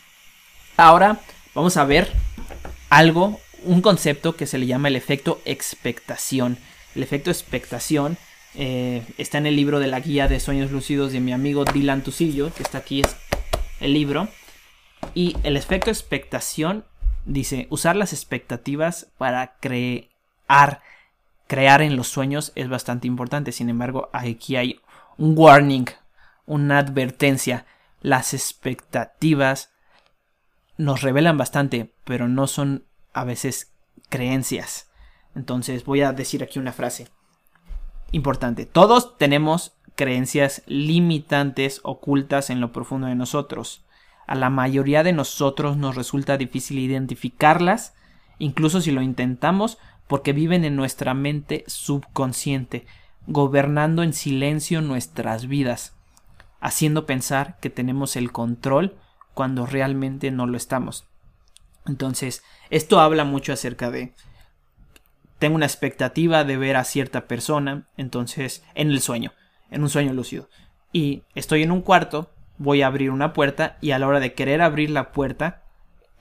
Ahora 0.78 1.20
vamos 1.54 1.78
a 1.78 1.86
ver 1.86 2.12
algo, 2.98 3.40
un 3.64 3.82
concepto 3.82 4.36
que 4.36 4.48
se 4.48 4.58
le 4.58 4.68
llama 4.68 4.88
el 4.88 4.96
efecto 4.96 5.42
expectación. 5.46 6.58
El 6.96 7.04
efecto 7.04 7.32
expectación 7.32 8.18
eh, 8.54 9.04
está 9.18 9.38
en 9.38 9.48
el 9.48 9.56
libro 9.56 9.80
de 9.80 9.88
la 9.88 10.00
guía 10.00 10.28
de 10.28 10.40
sueños 10.40 10.72
lúcidos 10.72 11.12
de 11.12 11.20
mi 11.20 11.34
amigo 11.34 11.66
Dylan 11.66 12.04
Tusillo, 12.04 12.54
que 12.54 12.64
está 12.64 12.80
aquí 12.80 13.02
es 13.02 13.16
el 13.80 13.94
libro. 13.94 14.28
Y 15.14 15.36
el 15.44 15.58
efecto 15.58 15.90
expectación 15.90 16.86
Dice, 17.26 17.66
usar 17.72 17.96
las 17.96 18.14
expectativas 18.14 19.08
para 19.18 19.56
crear, 19.60 20.82
crear 21.48 21.82
en 21.82 21.96
los 21.96 22.08
sueños 22.08 22.52
es 22.54 22.70
bastante 22.70 23.08
importante. 23.08 23.52
Sin 23.52 23.70
embargo, 23.70 24.10
aquí 24.14 24.56
hay 24.56 24.80
un 25.18 25.34
warning, 25.36 25.86
una 26.46 26.78
advertencia. 26.78 27.66
Las 28.02 28.36
expectativas 28.36 29.72
nos 30.78 31.02
revelan 31.02 31.38
bastante, 31.38 31.94
pero 32.04 32.28
no 32.28 32.48
son 32.48 32.86
a 33.14 33.24
veces 33.24 33.74
creencias. 34.10 34.92
Entonces 35.36 35.86
voy 35.86 36.02
a 36.02 36.14
decir 36.14 36.44
aquí 36.44 36.60
una 36.60 36.74
frase. 36.74 37.08
importante, 38.12 38.66
todos 38.66 39.18
tenemos 39.18 39.76
creencias 39.96 40.62
limitantes 40.68 41.82
ocultas 41.84 42.50
en 42.50 42.62
lo 42.62 42.72
profundo 42.72 43.08
de 43.08 43.16
nosotros. 43.16 43.86
A 44.28 44.36
la 44.36 44.50
mayoría 44.50 45.04
de 45.04 45.12
nosotros 45.12 45.76
nos 45.78 45.96
resulta 45.96 46.38
difícil 46.38 46.80
identificarlas, 46.80 47.94
incluso 48.40 48.80
si 48.80 48.92
lo 48.92 49.02
intentamos, 49.02 49.78
porque 50.08 50.34
viven 50.34 50.64
en 50.66 50.76
nuestra 50.76 51.14
mente 51.14 51.64
subconsciente, 51.68 52.86
gobernando 53.28 54.04
en 54.04 54.14
silencio 54.14 54.82
nuestras 54.82 55.48
vidas, 55.48 55.96
haciendo 56.60 57.06
pensar 57.06 57.58
que 57.60 57.70
tenemos 57.70 58.16
el 58.16 58.32
control 58.32 58.98
cuando 59.36 59.68
realmente 59.68 60.32
no 60.32 60.48
lo 60.48 60.58
estamos. 60.58 61.08
Entonces, 61.86 62.44
esto 62.72 63.00
habla 63.00 63.26
mucho 63.26 63.54
acerca 63.54 63.92
de 63.92 64.16
tengo 65.38 65.56
una 65.56 65.66
expectativa 65.66 66.44
de 66.44 66.58
ver 66.58 66.78
a 66.78 66.84
cierta 66.84 67.28
persona, 67.28 67.88
entonces, 67.98 68.64
en 68.74 68.90
el 68.90 69.02
sueño, 69.02 69.34
en 69.70 69.84
un 69.84 69.90
sueño 69.90 70.14
lúcido. 70.14 70.50
Y 70.92 71.24
estoy 71.36 71.62
en 71.62 71.72
un 71.72 71.82
cuarto, 71.82 72.32
voy 72.58 72.82
a 72.82 72.88
abrir 72.88 73.12
una 73.12 73.34
puerta 73.34 73.78
y 73.82 73.92
a 73.92 74.00
la 74.00 74.08
hora 74.08 74.20
de 74.20 74.34
querer 74.34 74.62
abrir 74.62 74.90
la 74.90 75.12
puerta, 75.12 75.64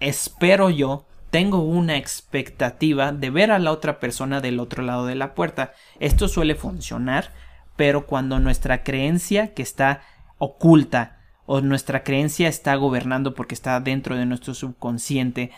espero 0.00 0.68
yo, 0.68 1.06
tengo 1.30 1.60
una 1.60 1.96
expectativa 1.96 3.12
de 3.12 3.30
ver 3.30 3.50
a 3.50 3.58
la 3.58 3.72
otra 3.72 3.98
persona 3.98 4.40
del 4.40 4.60
otro 4.60 4.82
lado 4.82 5.06
de 5.06 5.14
la 5.14 5.34
puerta. 5.34 5.72
Esto 5.98 6.28
suele 6.28 6.54
funcionar, 6.54 7.32
pero 7.76 8.06
cuando 8.06 8.38
nuestra 8.40 8.82
creencia 8.82 9.54
que 9.54 9.62
está 9.62 10.02
oculta 10.38 11.23
o 11.46 11.60
nuestra 11.60 12.02
creencia 12.02 12.48
está 12.48 12.74
gobernando 12.76 13.34
porque 13.34 13.54
está 13.54 13.78
dentro 13.80 14.16
de 14.16 14.26
nuestro 14.26 14.54
subconsciente 14.54 15.50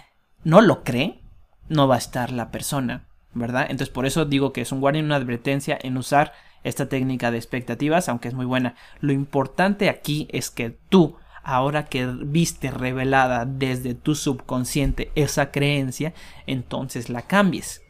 no 0.44 0.60
lo 0.60 0.84
cree, 0.84 1.20
no 1.68 1.88
va 1.88 1.96
a 1.96 1.98
estar 1.98 2.30
la 2.30 2.50
persona. 2.50 3.06
¿verdad? 3.36 3.66
Entonces 3.68 3.90
por 3.90 4.06
eso 4.06 4.24
digo 4.24 4.52
que 4.52 4.62
es 4.62 4.72
un 4.72 4.80
guardián 4.80 5.04
una 5.04 5.16
advertencia 5.16 5.78
en 5.80 5.96
usar 5.96 6.32
esta 6.64 6.88
técnica 6.88 7.30
de 7.30 7.36
expectativas, 7.36 8.08
aunque 8.08 8.28
es 8.28 8.34
muy 8.34 8.46
buena. 8.46 8.74
Lo 9.00 9.12
importante 9.12 9.88
aquí 9.88 10.26
es 10.30 10.50
que 10.50 10.70
tú, 10.88 11.16
ahora 11.44 11.84
que 11.84 12.06
viste 12.06 12.70
revelada 12.70 13.44
desde 13.44 13.94
tu 13.94 14.14
subconsciente 14.14 15.12
esa 15.14 15.50
creencia, 15.52 16.12
entonces 16.46 17.08
la 17.08 17.22
cambies. 17.22 17.82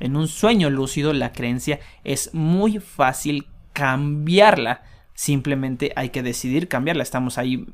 En 0.00 0.16
un 0.16 0.28
sueño 0.28 0.70
lúcido 0.70 1.12
la 1.12 1.32
creencia 1.32 1.80
es 2.04 2.32
muy 2.32 2.78
fácil 2.78 3.48
cambiarla. 3.72 4.82
Simplemente 5.14 5.92
hay 5.96 6.10
que 6.10 6.22
decidir 6.22 6.68
cambiarla. 6.68 7.02
Estamos 7.02 7.38
ahí 7.38 7.66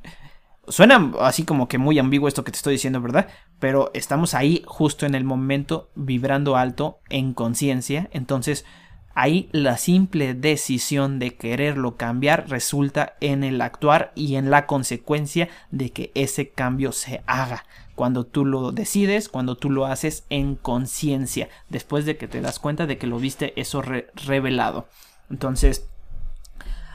Suena 0.69 1.13
así 1.21 1.45
como 1.45 1.67
que 1.67 1.79
muy 1.79 1.99
ambiguo 1.99 2.29
esto 2.29 2.45
que 2.45 2.53
te 2.53 2.57
estoy 2.57 2.75
diciendo, 2.75 3.01
¿verdad? 3.01 3.29
Pero 3.59 3.91
estamos 3.95 4.35
ahí 4.35 4.63
justo 4.67 5.07
en 5.07 5.15
el 5.15 5.25
momento 5.25 5.91
vibrando 5.95 6.57
alto 6.57 7.01
en 7.09 7.33
conciencia. 7.33 8.09
Entonces 8.13 8.67
ahí 9.15 9.49
la 9.53 9.79
simple 9.79 10.35
decisión 10.35 11.19
de 11.19 11.37
quererlo 11.37 11.97
cambiar 11.97 12.51
resulta 12.51 13.17
en 13.21 13.45
el 13.45 13.61
actuar 13.63 14.13
y 14.15 14.37
en 14.37 14.51
la 14.51 14.67
consecuencia 14.67 15.49
de 15.71 15.91
que 15.91 16.13
ese 16.15 16.51
cambio 16.51 16.93
se 16.93 17.23
haga. 17.27 17.65
Cuando 17.95 18.25
tú 18.25 18.45
lo 18.45 18.71
decides, 18.71 19.29
cuando 19.29 19.57
tú 19.57 19.71
lo 19.71 19.87
haces 19.87 20.25
en 20.29 20.55
conciencia, 20.55 21.49
después 21.69 22.05
de 22.05 22.17
que 22.17 22.29
te 22.29 22.41
das 22.41 22.59
cuenta 22.59 22.87
de 22.87 22.99
que 22.99 23.07
lo 23.07 23.19
viste 23.19 23.59
eso 23.61 23.83
revelado. 23.83 24.87
Entonces, 25.31 25.89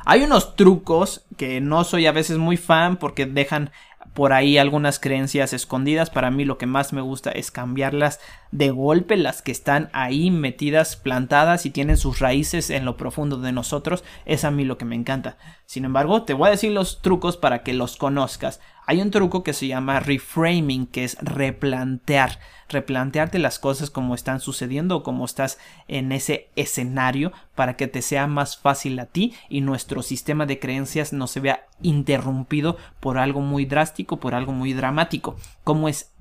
hay 0.05 0.23
unos 0.23 0.55
trucos 0.55 1.25
que 1.37 1.61
no 1.61 1.83
soy 1.83 2.05
a 2.05 2.11
veces 2.11 2.37
muy 2.37 2.57
fan 2.57 2.97
porque 2.97 3.25
dejan 3.25 3.71
por 4.13 4.31
ahí 4.31 4.57
algunas 4.57 4.99
creencias 4.99 5.53
escondidas. 5.53 6.09
Para 6.09 6.29
mí 6.31 6.45
lo 6.45 6.57
que 6.57 6.65
más 6.65 6.93
me 6.93 7.01
gusta 7.01 7.31
es 7.31 7.51
cambiarlas 7.51 8.19
de 8.51 8.69
golpe, 8.69 9.17
las 9.17 9.41
que 9.41 9.51
están 9.51 9.89
ahí 9.93 10.29
metidas, 10.29 10.95
plantadas 10.95 11.65
y 11.65 11.71
tienen 11.71 11.97
sus 11.97 12.19
raíces 12.19 12.69
en 12.69 12.85
lo 12.85 12.95
profundo 12.95 13.37
de 13.37 13.51
nosotros. 13.51 14.03
Es 14.25 14.43
a 14.43 14.51
mí 14.51 14.65
lo 14.65 14.77
que 14.77 14.85
me 14.85 14.95
encanta. 14.95 15.37
Sin 15.73 15.85
embargo, 15.85 16.21
te 16.21 16.35
voy 16.35 16.49
a 16.49 16.51
decir 16.51 16.71
los 16.71 17.01
trucos 17.01 17.35
para 17.35 17.63
que 17.63 17.73
los 17.73 17.97
conozcas. 17.97 18.61
Hay 18.85 19.01
un 19.01 19.09
truco 19.09 19.41
que 19.41 19.53
se 19.53 19.65
llama 19.65 19.99
reframing, 19.99 20.85
que 20.85 21.03
es 21.03 21.17
replantear, 21.19 22.37
replantearte 22.69 23.39
las 23.39 23.57
cosas 23.57 23.89
como 23.89 24.13
están 24.13 24.39
sucediendo 24.39 24.97
o 24.97 25.01
como 25.01 25.25
estás 25.25 25.57
en 25.87 26.11
ese 26.11 26.51
escenario 26.55 27.31
para 27.55 27.75
que 27.75 27.87
te 27.87 28.03
sea 28.03 28.27
más 28.27 28.55
fácil 28.55 28.99
a 28.99 29.07
ti 29.07 29.33
y 29.49 29.61
nuestro 29.61 30.03
sistema 30.03 30.45
de 30.45 30.59
creencias 30.59 31.11
no 31.11 31.25
se 31.25 31.39
vea 31.39 31.65
interrumpido 31.81 32.77
por 32.99 33.17
algo 33.17 33.41
muy 33.41 33.65
drástico, 33.65 34.19
por 34.19 34.35
algo 34.35 34.51
muy 34.51 34.73
dramático. 34.73 35.37
¿Cómo 35.63 35.89
es 35.89 36.11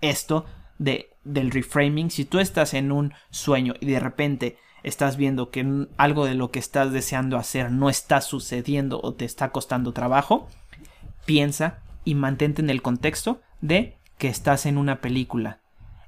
esto 0.00 0.46
de, 0.78 1.10
del 1.24 1.50
reframing? 1.50 2.10
Si 2.10 2.24
tú 2.24 2.38
estás 2.38 2.72
en 2.72 2.90
un 2.90 3.12
sueño 3.28 3.74
y 3.80 3.84
de 3.84 4.00
repente 4.00 4.56
estás 4.84 5.16
viendo 5.16 5.50
que 5.50 5.86
algo 5.96 6.26
de 6.26 6.34
lo 6.34 6.50
que 6.50 6.60
estás 6.60 6.92
deseando 6.92 7.36
hacer 7.36 7.72
no 7.72 7.90
está 7.90 8.20
sucediendo 8.20 9.00
o 9.02 9.14
te 9.14 9.24
está 9.24 9.50
costando 9.50 9.92
trabajo, 9.92 10.48
piensa 11.24 11.80
y 12.04 12.14
mantente 12.14 12.62
en 12.62 12.70
el 12.70 12.82
contexto 12.82 13.40
de 13.60 13.96
que 14.18 14.28
estás 14.28 14.66
en 14.66 14.78
una 14.78 15.00
película. 15.00 15.58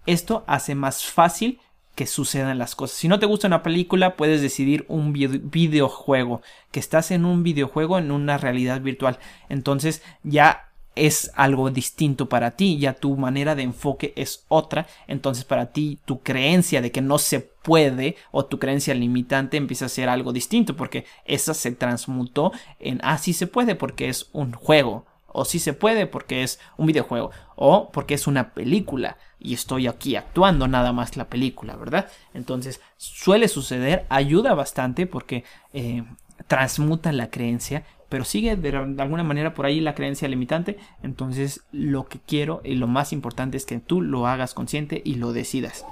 Esto 0.04 0.44
hace 0.46 0.74
más 0.74 1.04
fácil 1.06 1.58
que 1.96 2.06
sucedan 2.06 2.58
las 2.58 2.76
cosas. 2.76 2.98
Si 2.98 3.08
no 3.08 3.18
te 3.18 3.26
gusta 3.26 3.46
una 3.46 3.62
película, 3.62 4.16
puedes 4.16 4.42
decidir 4.42 4.84
un 4.88 5.14
videojuego, 5.14 6.42
que 6.70 6.78
estás 6.78 7.10
en 7.10 7.24
un 7.24 7.42
videojuego 7.42 7.98
en 7.98 8.10
una 8.10 8.36
realidad 8.36 8.82
virtual. 8.82 9.18
Entonces 9.48 10.02
ya 10.22 10.65
es 10.96 11.30
algo 11.34 11.70
distinto 11.70 12.28
para 12.28 12.52
ti, 12.52 12.78
ya 12.78 12.94
tu 12.94 13.16
manera 13.16 13.54
de 13.54 13.62
enfoque 13.62 14.12
es 14.16 14.44
otra, 14.48 14.86
entonces 15.06 15.44
para 15.44 15.66
ti 15.72 16.00
tu 16.04 16.20
creencia 16.20 16.80
de 16.80 16.90
que 16.90 17.02
no 17.02 17.18
se 17.18 17.40
puede 17.40 18.16
o 18.32 18.46
tu 18.46 18.58
creencia 18.58 18.94
limitante 18.94 19.56
empieza 19.56 19.86
a 19.86 19.90
ser 19.90 20.08
algo 20.08 20.32
distinto 20.32 20.76
porque 20.76 21.04
esa 21.24 21.54
se 21.54 21.72
transmutó 21.72 22.52
en 22.78 23.00
ah 23.02 23.18
sí 23.18 23.32
se 23.32 23.46
puede 23.46 23.74
porque 23.74 24.08
es 24.08 24.28
un 24.32 24.52
juego 24.52 25.04
o 25.36 25.44
sí 25.44 25.58
se 25.58 25.74
puede 25.74 26.06
porque 26.06 26.42
es 26.42 26.58
un 26.78 26.86
videojuego, 26.86 27.30
o 27.56 27.90
porque 27.92 28.14
es 28.14 28.26
una 28.26 28.54
película 28.54 29.18
y 29.38 29.52
estoy 29.52 29.86
aquí 29.86 30.16
actuando 30.16 30.66
nada 30.66 30.94
más 30.94 31.18
la 31.18 31.26
película, 31.26 31.76
¿verdad? 31.76 32.08
Entonces 32.32 32.80
suele 32.96 33.48
suceder, 33.48 34.06
ayuda 34.08 34.54
bastante 34.54 35.06
porque 35.06 35.44
eh, 35.74 36.04
transmuta 36.46 37.12
la 37.12 37.28
creencia, 37.28 37.84
pero 38.08 38.24
sigue 38.24 38.56
de 38.56 38.76
alguna 38.76 39.24
manera 39.24 39.54
por 39.54 39.66
ahí 39.66 39.80
la 39.80 39.94
creencia 39.94 40.28
limitante, 40.28 40.78
entonces 41.02 41.62
lo 41.72 42.06
que 42.06 42.20
quiero 42.20 42.60
y 42.64 42.74
lo 42.74 42.86
más 42.86 43.12
importante 43.12 43.56
es 43.56 43.66
que 43.66 43.78
tú 43.78 44.00
lo 44.00 44.26
hagas 44.26 44.54
consciente 44.54 45.02
y 45.04 45.16
lo 45.16 45.32
decidas. 45.32 45.84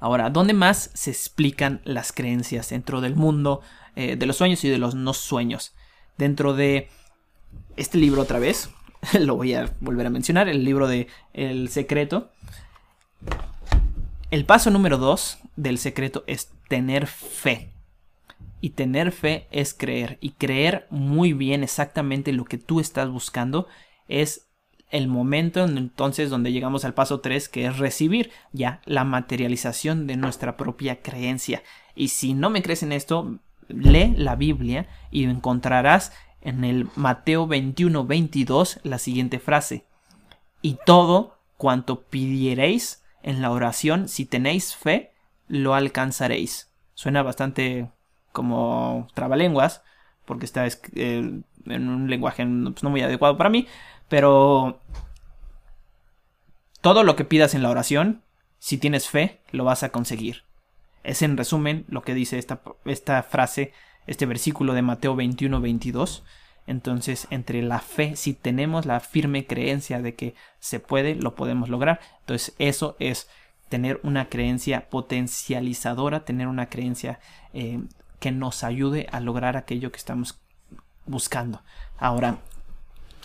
Ahora, 0.00 0.30
¿dónde 0.30 0.54
más 0.54 0.90
se 0.94 1.10
explican 1.10 1.82
las 1.84 2.12
creencias 2.12 2.70
dentro 2.70 3.00
del 3.00 3.16
mundo 3.16 3.60
eh, 3.96 4.16
de 4.16 4.26
los 4.26 4.36
sueños 4.36 4.64
y 4.64 4.68
de 4.68 4.78
los 4.78 4.94
no 4.94 5.12
sueños? 5.12 5.74
Dentro 6.16 6.54
de 6.54 6.88
este 7.76 7.98
libro 7.98 8.22
otra 8.22 8.38
vez, 8.38 8.70
lo 9.20 9.36
voy 9.36 9.54
a 9.54 9.74
volver 9.80 10.06
a 10.06 10.10
mencionar, 10.10 10.48
el 10.48 10.64
libro 10.64 10.88
de 10.88 11.06
El 11.34 11.68
secreto. 11.68 12.30
El 14.30 14.44
paso 14.46 14.70
número 14.70 14.96
dos 14.96 15.38
del 15.56 15.78
secreto 15.78 16.24
es 16.26 16.50
tener 16.68 17.06
fe. 17.06 17.72
Y 18.60 18.70
tener 18.70 19.12
fe 19.12 19.46
es 19.50 19.74
creer. 19.74 20.18
Y 20.20 20.30
creer 20.32 20.86
muy 20.90 21.32
bien 21.32 21.62
exactamente 21.62 22.32
lo 22.32 22.44
que 22.44 22.58
tú 22.58 22.80
estás 22.80 23.08
buscando 23.08 23.66
es 24.08 24.50
el 24.90 25.06
momento 25.06 25.64
entonces 25.64 26.30
donde 26.30 26.52
llegamos 26.52 26.84
al 26.84 26.94
paso 26.94 27.20
3 27.20 27.48
que 27.48 27.66
es 27.66 27.78
recibir 27.78 28.32
ya 28.52 28.80
la 28.84 29.04
materialización 29.04 30.06
de 30.06 30.16
nuestra 30.16 30.56
propia 30.56 31.00
creencia. 31.00 31.62
Y 31.94 32.08
si 32.08 32.34
no 32.34 32.50
me 32.50 32.62
crees 32.62 32.82
en 32.82 32.92
esto, 32.92 33.38
lee 33.68 34.14
la 34.16 34.36
Biblia 34.36 34.88
y 35.10 35.24
encontrarás 35.24 36.12
en 36.40 36.64
el 36.64 36.88
Mateo 36.96 37.46
21, 37.46 38.04
22 38.04 38.80
la 38.82 38.98
siguiente 38.98 39.38
frase. 39.38 39.84
Y 40.62 40.78
todo 40.84 41.38
cuanto 41.56 42.02
pidiereis 42.02 43.04
en 43.22 43.42
la 43.42 43.50
oración, 43.50 44.08
si 44.08 44.24
tenéis 44.24 44.74
fe, 44.74 45.12
lo 45.46 45.74
alcanzaréis. 45.74 46.72
Suena 46.94 47.22
bastante 47.22 47.90
como 48.32 49.08
trabalenguas, 49.14 49.82
porque 50.24 50.46
está 50.46 50.66
eh, 50.66 51.40
en 51.66 51.88
un 51.88 52.08
lenguaje 52.08 52.44
pues, 52.44 52.82
no 52.82 52.90
muy 52.90 53.02
adecuado 53.02 53.36
para 53.36 53.50
mí, 53.50 53.66
pero 54.08 54.80
todo 56.80 57.04
lo 57.04 57.16
que 57.16 57.24
pidas 57.24 57.54
en 57.54 57.62
la 57.62 57.70
oración, 57.70 58.22
si 58.58 58.78
tienes 58.78 59.08
fe, 59.08 59.40
lo 59.52 59.64
vas 59.64 59.82
a 59.82 59.90
conseguir. 59.90 60.44
Es 61.02 61.22
en 61.22 61.36
resumen 61.36 61.84
lo 61.88 62.02
que 62.02 62.14
dice 62.14 62.38
esta, 62.38 62.60
esta 62.84 63.22
frase 63.22 63.72
este 64.06 64.26
versículo 64.26 64.74
de 64.74 64.82
Mateo 64.82 65.14
21, 65.14 65.60
22. 65.60 66.24
Entonces, 66.66 67.26
entre 67.30 67.62
la 67.62 67.80
fe, 67.80 68.16
si 68.16 68.34
tenemos 68.34 68.86
la 68.86 69.00
firme 69.00 69.46
creencia 69.46 70.02
de 70.02 70.14
que 70.14 70.34
se 70.58 70.80
puede, 70.80 71.14
lo 71.14 71.34
podemos 71.34 71.68
lograr. 71.68 72.00
Entonces, 72.20 72.54
eso 72.58 72.96
es 72.98 73.28
tener 73.68 74.00
una 74.02 74.28
creencia 74.28 74.88
potencializadora, 74.90 76.24
tener 76.24 76.48
una 76.48 76.66
creencia 76.66 77.20
eh, 77.54 77.80
que 78.20 78.30
nos 78.30 78.62
ayude 78.62 79.08
a 79.10 79.18
lograr 79.18 79.56
aquello 79.56 79.90
que 79.90 79.98
estamos 79.98 80.38
buscando. 81.06 81.62
Ahora, 81.98 82.38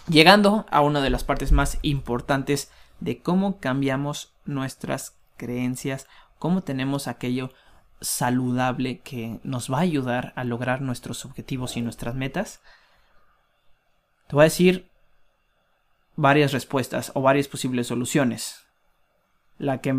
llegando 0.07 0.65
a 0.71 0.81
una 0.81 1.01
de 1.01 1.09
las 1.11 1.23
partes 1.23 1.51
más 1.51 1.77
importantes 1.83 2.71
de 2.99 3.21
cómo 3.21 3.59
cambiamos 3.59 4.33
nuestras 4.45 5.17
creencias, 5.37 6.07
cómo 6.39 6.61
tenemos 6.61 7.07
aquello 7.07 7.51
saludable 8.01 8.99
que 8.99 9.39
nos 9.43 9.71
va 9.71 9.77
a 9.77 9.81
ayudar 9.81 10.33
a 10.35 10.43
lograr 10.43 10.81
nuestros 10.81 11.25
objetivos 11.25 11.77
y 11.77 11.81
nuestras 11.81 12.15
metas? 12.15 12.61
Te 14.27 14.35
voy 14.35 14.43
a 14.43 14.45
decir 14.45 14.89
varias 16.15 16.53
respuestas 16.53 17.11
o 17.15 17.21
varias 17.21 17.47
posibles 17.47 17.87
soluciones. 17.87 18.65
La 19.57 19.79
que 19.79 19.93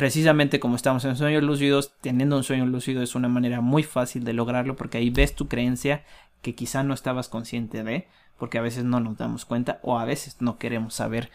precisamente 0.00 0.60
como 0.60 0.76
estamos 0.76 1.04
en 1.04 1.14
sueños 1.14 1.42
lúcidos, 1.42 1.92
teniendo 2.00 2.38
un 2.38 2.42
sueño 2.42 2.64
lúcido 2.64 3.02
es 3.02 3.14
una 3.14 3.28
manera 3.28 3.60
muy 3.60 3.82
fácil 3.82 4.24
de 4.24 4.32
lograrlo 4.32 4.74
porque 4.74 4.96
ahí 4.96 5.10
ves 5.10 5.34
tu 5.34 5.46
creencia 5.46 6.04
que 6.40 6.54
quizá 6.54 6.82
no 6.82 6.94
estabas 6.94 7.28
consciente 7.28 7.84
de, 7.84 8.08
porque 8.38 8.56
a 8.56 8.62
veces 8.62 8.84
no 8.84 9.00
nos 9.00 9.18
damos 9.18 9.44
cuenta 9.44 9.78
o 9.82 9.98
a 9.98 10.06
veces 10.06 10.38
no 10.40 10.56
queremos 10.56 10.94
saber 10.94 11.30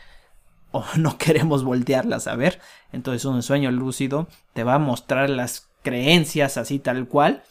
o 0.72 0.84
no 0.98 1.20
queremos 1.20 1.64
voltearla 1.64 2.16
a 2.16 2.20
saber. 2.20 2.60
Entonces 2.92 3.26
un 3.26 3.44
sueño 3.44 3.70
lúcido 3.70 4.28
te 4.54 4.64
va 4.64 4.74
a 4.74 4.80
mostrar 4.80 5.30
las 5.30 5.70
creencias 5.84 6.58
así 6.58 6.80
tal 6.80 7.08
cual 7.08 7.44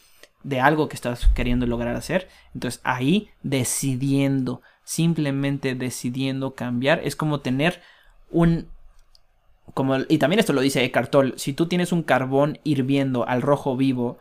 de 0.43 0.59
algo 0.59 0.89
que 0.89 0.95
estás 0.95 1.27
queriendo 1.27 1.65
lograr 1.65 1.95
hacer. 1.95 2.27
Entonces 2.53 2.81
ahí 2.83 3.29
decidiendo, 3.41 4.61
simplemente 4.83 5.75
decidiendo 5.75 6.55
cambiar, 6.55 6.99
es 7.05 7.15
como 7.15 7.39
tener 7.39 7.81
un 8.29 8.67
como, 9.73 9.97
y 10.07 10.17
también 10.19 10.39
esto 10.39 10.53
lo 10.53 10.61
dice 10.61 10.83
Eckhart 10.83 11.11
Tolle, 11.11 11.33
si 11.37 11.53
tú 11.53 11.67
tienes 11.67 11.91
un 11.91 12.03
carbón 12.03 12.59
hirviendo 12.63 13.27
al 13.27 13.41
rojo 13.41 13.75
vivo, 13.75 14.19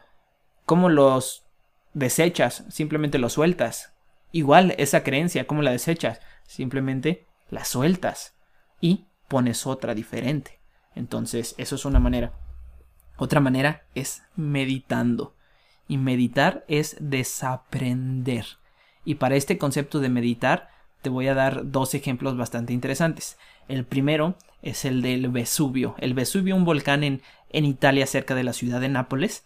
¿cómo 0.65 0.89
los 0.89 1.45
desechas? 1.93 2.65
Simplemente 2.71 3.19
lo 3.19 3.29
sueltas. 3.29 3.93
Igual 4.33 4.75
esa 4.79 5.05
creencia, 5.05 5.47
¿cómo 5.47 5.63
la 5.63 5.71
desechas? 5.71 6.21
Simplemente 6.47 7.27
la 7.51 7.65
sueltas 7.65 8.35
y 8.81 9.07
pones 9.29 9.67
otra 9.67 9.95
diferente. 9.95 10.61
Entonces, 10.95 11.55
eso 11.59 11.77
es 11.77 11.85
una 11.85 12.01
manera. 12.01 12.33
Otra 13.17 13.41
manera 13.41 13.85
es 13.95 14.23
meditando. 14.37 15.35
Y 15.87 15.99
meditar 15.99 16.65
es 16.67 16.97
desaprender. 16.99 18.47
Y 19.05 19.17
para 19.17 19.37
este 19.37 19.59
concepto 19.59 20.01
de 20.01 20.09
meditar, 20.09 20.71
te 21.05 21.11
voy 21.11 21.29
a 21.29 21.35
dar 21.35 21.71
dos 21.71 21.95
ejemplos 21.95 22.37
bastante 22.37 22.73
interesantes. 22.73 23.39
El 23.69 23.85
primero 23.85 24.37
es 24.63 24.87
el 24.87 25.03
del 25.03 25.29
Vesubio. 25.29 25.95
El 25.99 26.15
Vesubio, 26.15 26.57
un 26.57 26.65
volcán 26.65 27.05
en, 27.05 27.21
en 27.51 27.67
Italia 27.67 28.07
cerca 28.07 28.35
de 28.35 28.43
la 28.43 28.55
ciudad 28.55 28.81
de 28.81 28.89
Nápoles. 28.89 29.45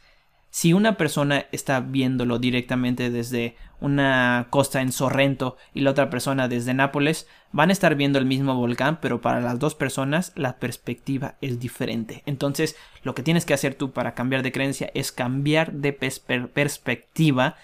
Si 0.50 0.72
una 0.72 0.96
persona 0.96 1.46
está 1.50 1.80
viéndolo 1.80 2.38
directamente 2.38 3.10
desde 3.10 3.56
una 3.80 4.46
costa 4.50 4.80
en 4.80 4.92
Sorrento 4.92 5.56
y 5.74 5.80
la 5.80 5.90
otra 5.90 6.10
persona 6.10 6.46
desde 6.46 6.74
Nápoles, 6.74 7.26
van 7.50 7.70
a 7.70 7.72
estar 7.72 7.96
viendo 7.96 8.20
el 8.20 8.24
mismo 8.24 8.54
volcán, 8.54 9.00
pero 9.02 9.20
para 9.20 9.40
las 9.40 9.58
dos 9.58 9.74
personas 9.74 10.32
la 10.36 10.58
perspectiva 10.58 11.34
es 11.40 11.58
diferente. 11.58 12.22
Entonces, 12.24 12.76
lo 13.02 13.16
que 13.16 13.24
tienes 13.24 13.44
que 13.44 13.54
hacer 13.54 13.74
tú 13.74 13.90
para 13.90 14.14
cambiar 14.14 14.44
de 14.44 14.52
creencia 14.52 14.92
es 14.94 15.10
cambiar 15.10 15.72
de 15.72 15.92
perspectiva 15.92 17.56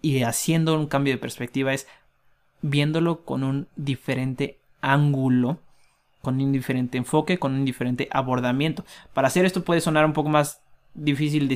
y 0.00 0.22
haciendo 0.22 0.78
un 0.78 0.86
cambio 0.86 1.12
de 1.12 1.18
perspectiva 1.18 1.74
es 1.74 1.86
viéndolo 2.64 3.24
con 3.24 3.44
un 3.44 3.68
diferente 3.76 4.58
ángulo 4.80 5.58
con 6.24 6.40
un 6.40 6.52
diferente 6.52 6.98
enfoque, 6.98 7.38
con 7.38 7.52
un 7.52 7.64
diferente 7.64 8.08
abordamiento. 8.10 8.84
Para 9.12 9.28
hacer 9.28 9.44
esto 9.44 9.62
puede 9.62 9.82
sonar 9.82 10.04
un 10.06 10.14
poco 10.14 10.30
más 10.30 10.62
difícil 10.94 11.48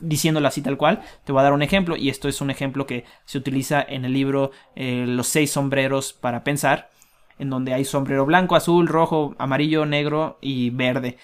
diciéndolo 0.00 0.48
así 0.48 0.62
tal 0.62 0.76
cual. 0.76 1.02
Te 1.24 1.32
voy 1.32 1.40
a 1.40 1.44
dar 1.44 1.52
un 1.52 1.62
ejemplo 1.62 1.96
y 1.96 2.08
esto 2.08 2.26
es 2.26 2.40
un 2.40 2.50
ejemplo 2.50 2.86
que 2.86 3.04
se 3.26 3.38
utiliza 3.38 3.82
en 3.82 4.04
el 4.04 4.14
libro 4.14 4.50
eh, 4.74 5.04
Los 5.06 5.28
seis 5.28 5.52
sombreros 5.52 6.12
para 6.14 6.42
pensar, 6.42 6.88
en 7.38 7.50
donde 7.50 7.74
hay 7.74 7.84
sombrero 7.84 8.24
blanco, 8.24 8.56
azul, 8.56 8.88
rojo, 8.88 9.36
amarillo, 9.38 9.84
negro 9.86 10.38
y 10.40 10.70
verde. 10.70 11.18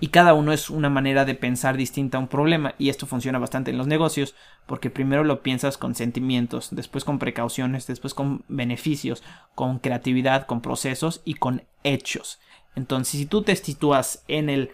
Y 0.00 0.08
cada 0.08 0.34
uno 0.34 0.52
es 0.52 0.70
una 0.70 0.90
manera 0.90 1.24
de 1.24 1.34
pensar 1.34 1.76
distinta 1.76 2.18
a 2.18 2.20
un 2.20 2.28
problema 2.28 2.74
y 2.78 2.88
esto 2.88 3.06
funciona 3.06 3.38
bastante 3.38 3.70
en 3.70 3.78
los 3.78 3.86
negocios 3.86 4.34
porque 4.66 4.90
primero 4.90 5.24
lo 5.24 5.42
piensas 5.42 5.78
con 5.78 5.94
sentimientos, 5.94 6.68
después 6.72 7.04
con 7.04 7.18
precauciones, 7.18 7.86
después 7.86 8.12
con 8.12 8.44
beneficios, 8.48 9.22
con 9.54 9.78
creatividad, 9.78 10.46
con 10.46 10.60
procesos 10.60 11.22
y 11.24 11.34
con 11.34 11.62
hechos. 11.84 12.40
Entonces 12.74 13.20
si 13.20 13.26
tú 13.26 13.42
te 13.42 13.54
sitúas 13.54 14.24
en 14.26 14.50
el 14.50 14.72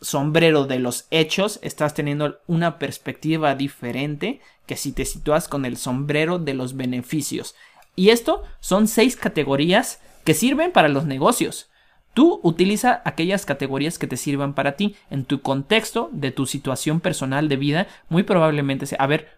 sombrero 0.00 0.66
de 0.66 0.78
los 0.78 1.06
hechos, 1.10 1.58
estás 1.62 1.94
teniendo 1.94 2.38
una 2.46 2.78
perspectiva 2.78 3.54
diferente 3.54 4.40
que 4.66 4.76
si 4.76 4.92
te 4.92 5.04
sitúas 5.04 5.48
con 5.48 5.64
el 5.64 5.76
sombrero 5.76 6.38
de 6.38 6.54
los 6.54 6.76
beneficios. 6.76 7.54
Y 7.94 8.10
esto 8.10 8.42
son 8.60 8.88
seis 8.88 9.16
categorías 9.16 10.00
que 10.24 10.34
sirven 10.34 10.72
para 10.72 10.88
los 10.88 11.06
negocios. 11.06 11.70
Tú 12.16 12.40
utiliza 12.42 13.02
aquellas 13.04 13.44
categorías 13.44 13.98
que 13.98 14.06
te 14.06 14.16
sirvan 14.16 14.54
para 14.54 14.72
ti 14.72 14.96
en 15.10 15.26
tu 15.26 15.42
contexto 15.42 16.08
de 16.12 16.30
tu 16.30 16.46
situación 16.46 17.00
personal 17.00 17.50
de 17.50 17.56
vida. 17.56 17.88
Muy 18.08 18.22
probablemente 18.22 18.86
sea, 18.86 18.96
a 19.02 19.06
ver, 19.06 19.28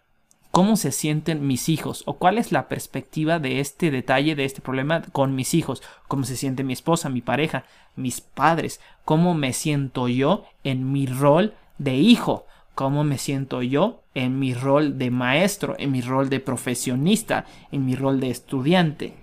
¿cómo 0.52 0.76
se 0.76 0.92
sienten 0.92 1.44
mis 1.44 1.68
hijos? 1.68 2.04
¿O 2.06 2.18
cuál 2.18 2.38
es 2.38 2.52
la 2.52 2.68
perspectiva 2.68 3.40
de 3.40 3.58
este 3.58 3.90
detalle, 3.90 4.36
de 4.36 4.44
este 4.44 4.60
problema 4.60 5.02
con 5.10 5.34
mis 5.34 5.54
hijos? 5.54 5.82
¿Cómo 6.06 6.22
se 6.22 6.36
siente 6.36 6.62
mi 6.62 6.72
esposa, 6.72 7.08
mi 7.08 7.20
pareja, 7.20 7.64
mis 7.96 8.20
padres? 8.20 8.78
¿Cómo 9.04 9.34
me 9.34 9.52
siento 9.54 10.06
yo 10.06 10.44
en 10.62 10.92
mi 10.92 11.06
rol 11.06 11.54
de 11.78 11.96
hijo? 11.96 12.46
¿Cómo 12.76 13.02
me 13.02 13.18
siento 13.18 13.60
yo 13.60 14.04
en 14.14 14.38
mi 14.38 14.54
rol 14.54 14.98
de 14.98 15.10
maestro, 15.10 15.74
en 15.80 15.90
mi 15.90 16.00
rol 16.00 16.28
de 16.30 16.38
profesionista, 16.38 17.44
en 17.72 17.84
mi 17.84 17.96
rol 17.96 18.20
de 18.20 18.30
estudiante? 18.30 19.14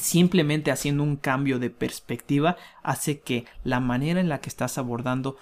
Simplemente 0.00 0.70
haciendo 0.70 1.02
un 1.02 1.16
cambio 1.16 1.58
de 1.58 1.70
perspectiva 1.70 2.56
hace 2.82 3.20
que 3.20 3.44
la 3.64 3.80
manera 3.80 4.20
en 4.20 4.28
la 4.28 4.40
que 4.40 4.48
estás 4.48 4.78
abordando 4.78 5.36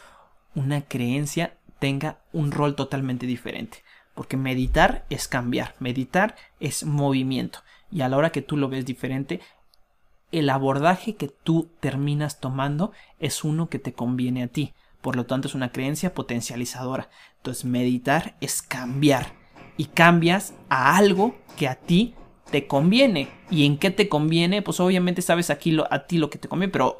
una 0.54 0.82
creencia 0.82 1.56
tenga 1.78 2.18
un 2.32 2.50
rol 2.50 2.74
totalmente 2.74 3.26
diferente. 3.26 3.84
Porque 4.14 4.36
meditar 4.36 5.04
es 5.10 5.28
cambiar, 5.28 5.74
meditar 5.78 6.34
es 6.58 6.84
movimiento. 6.84 7.60
Y 7.90 8.00
a 8.00 8.08
la 8.08 8.16
hora 8.16 8.30
que 8.30 8.42
tú 8.42 8.56
lo 8.56 8.68
ves 8.68 8.84
diferente, 8.84 9.40
el 10.32 10.50
abordaje 10.50 11.14
que 11.14 11.28
tú 11.28 11.70
terminas 11.80 12.40
tomando 12.40 12.92
es 13.20 13.44
uno 13.44 13.68
que 13.68 13.78
te 13.78 13.92
conviene 13.92 14.42
a 14.42 14.48
ti. 14.48 14.74
Por 15.00 15.14
lo 15.14 15.24
tanto, 15.24 15.46
es 15.46 15.54
una 15.54 15.70
creencia 15.70 16.14
potencializadora. 16.14 17.08
Entonces, 17.36 17.64
meditar 17.64 18.34
es 18.40 18.60
cambiar. 18.60 19.32
Y 19.76 19.84
cambias 19.84 20.54
a 20.68 20.96
algo 20.96 21.36
que 21.56 21.68
a 21.68 21.76
ti 21.76 22.14
te 22.50 22.66
conviene. 22.66 23.28
¿Y 23.50 23.66
en 23.66 23.78
qué 23.78 23.90
te 23.90 24.08
conviene? 24.08 24.62
Pues 24.62 24.80
obviamente 24.80 25.22
sabes 25.22 25.50
aquí 25.50 25.72
lo, 25.72 25.92
a 25.92 26.06
ti 26.06 26.18
lo 26.18 26.30
que 26.30 26.38
te 26.38 26.48
conviene, 26.48 26.72
pero 26.72 26.98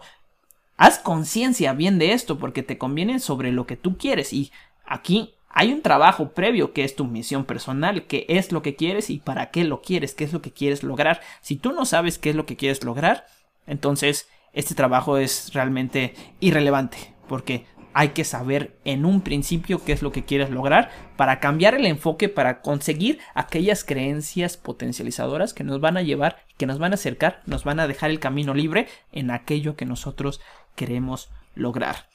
haz 0.77 0.99
conciencia 0.99 1.73
bien 1.73 1.99
de 1.99 2.13
esto 2.13 2.39
porque 2.39 2.63
te 2.63 2.79
conviene 2.79 3.19
sobre 3.21 3.53
lo 3.53 3.67
que 3.67 3.77
tú 3.77 3.99
quieres. 3.99 4.33
Y 4.33 4.53
aquí 4.85 5.35
hay 5.51 5.73
un 5.73 5.83
trabajo 5.83 6.31
previo 6.31 6.73
que 6.73 6.85
es 6.85 6.95
tu 6.95 7.05
misión 7.05 7.45
personal, 7.45 8.07
qué 8.07 8.27
es 8.29 8.53
lo 8.53 8.63
que 8.63 8.77
quieres 8.77 9.11
y 9.11 9.19
para 9.19 9.51
qué 9.51 9.65
lo 9.65 9.83
quieres, 9.83 10.15
qué 10.15 10.25
es 10.25 10.33
lo 10.33 10.43
que 10.43 10.53
quieres 10.53 10.83
lograr. 10.83 11.21
Si 11.41 11.57
tú 11.57 11.73
no 11.73 11.85
sabes 11.85 12.19
qué 12.19 12.31
es 12.31 12.37
lo 12.37 12.47
que 12.47 12.57
quieres 12.57 12.85
lograr, 12.85 13.27
entonces 13.67 14.29
este 14.53 14.75
trabajo 14.75 15.19
es 15.19 15.53
realmente 15.53 16.15
irrelevante 16.41 17.15
porque 17.29 17.67
hay 17.95 18.11
que 18.11 18.25
saber 18.25 18.77
en 18.85 19.05
un 19.05 19.23
principio 19.23 19.83
qué 19.85 19.93
es 19.93 20.03
lo 20.03 20.13
que 20.13 20.25
quieres 20.25 20.51
lograr 20.51 20.91
para 21.17 21.41
cambiar 21.41 21.75
el 21.75 21.87
enfoque, 21.87 22.29
para 22.29 22.61
conseguir 22.61 23.19
aquellas 23.35 23.85
creencias 23.85 24.57
potencializadoras 24.57 25.55
que 25.55 25.65
nos 25.65 25.81
van 25.81 25.97
a 25.97 26.03
llevar, 26.03 26.45
que 26.57 26.67
nos 26.67 26.79
van 26.79 26.93
a 26.93 26.95
acercar, 26.95 27.41
nos 27.47 27.65
van 27.65 27.81
a 27.81 27.87
dejar 27.89 28.11
el 28.11 28.21
camino 28.21 28.55
libre 28.55 28.89
en 29.13 29.31
aquello 29.31 29.77
que 29.77 29.85
nosotros 29.85 30.41
queremos 30.77 31.31
lograr. 31.55 32.07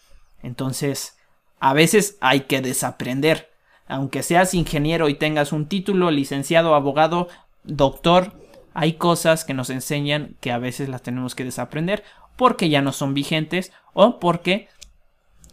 Entonces, 0.42 1.18
a 1.60 1.74
veces 1.74 2.18
hay 2.22 2.42
que 2.42 2.62
desaprender. 2.62 3.50
Aunque 3.88 4.24
seas 4.24 4.54
ingeniero 4.54 5.10
y 5.10 5.16
tengas 5.16 5.52
un 5.52 5.68
título, 5.68 6.12
licenciado, 6.12 6.76
abogado, 6.76 7.28
doctor, 7.64 8.34
hay 8.74 8.94
cosas 8.94 9.46
que 9.46 9.54
nos 9.54 9.70
enseñan 9.70 10.36
que 10.40 10.52
a 10.52 10.58
veces 10.58 10.90
las 10.90 11.04
tenemos 11.04 11.36
que 11.36 11.44
desaprender 11.44 12.04
porque 12.36 12.70
ya 12.70 12.82
no 12.82 12.92
son 12.92 13.14
vigentes 13.14 13.72
o 13.94 14.20
porque 14.20 14.68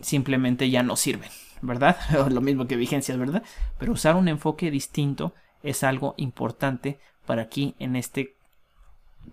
simplemente 0.00 0.70
ya 0.70 0.82
no 0.82 0.96
sirven, 0.96 1.30
¿verdad? 1.62 1.96
Lo 2.30 2.40
mismo 2.40 2.66
que 2.66 2.76
vigencias, 2.76 3.18
¿verdad? 3.18 3.42
Pero 3.78 3.92
usar 3.92 4.16
un 4.16 4.28
enfoque 4.28 4.70
distinto 4.70 5.34
es 5.62 5.82
algo 5.82 6.14
importante 6.16 6.98
para 7.26 7.42
aquí 7.42 7.74
en 7.78 7.96
este 7.96 8.34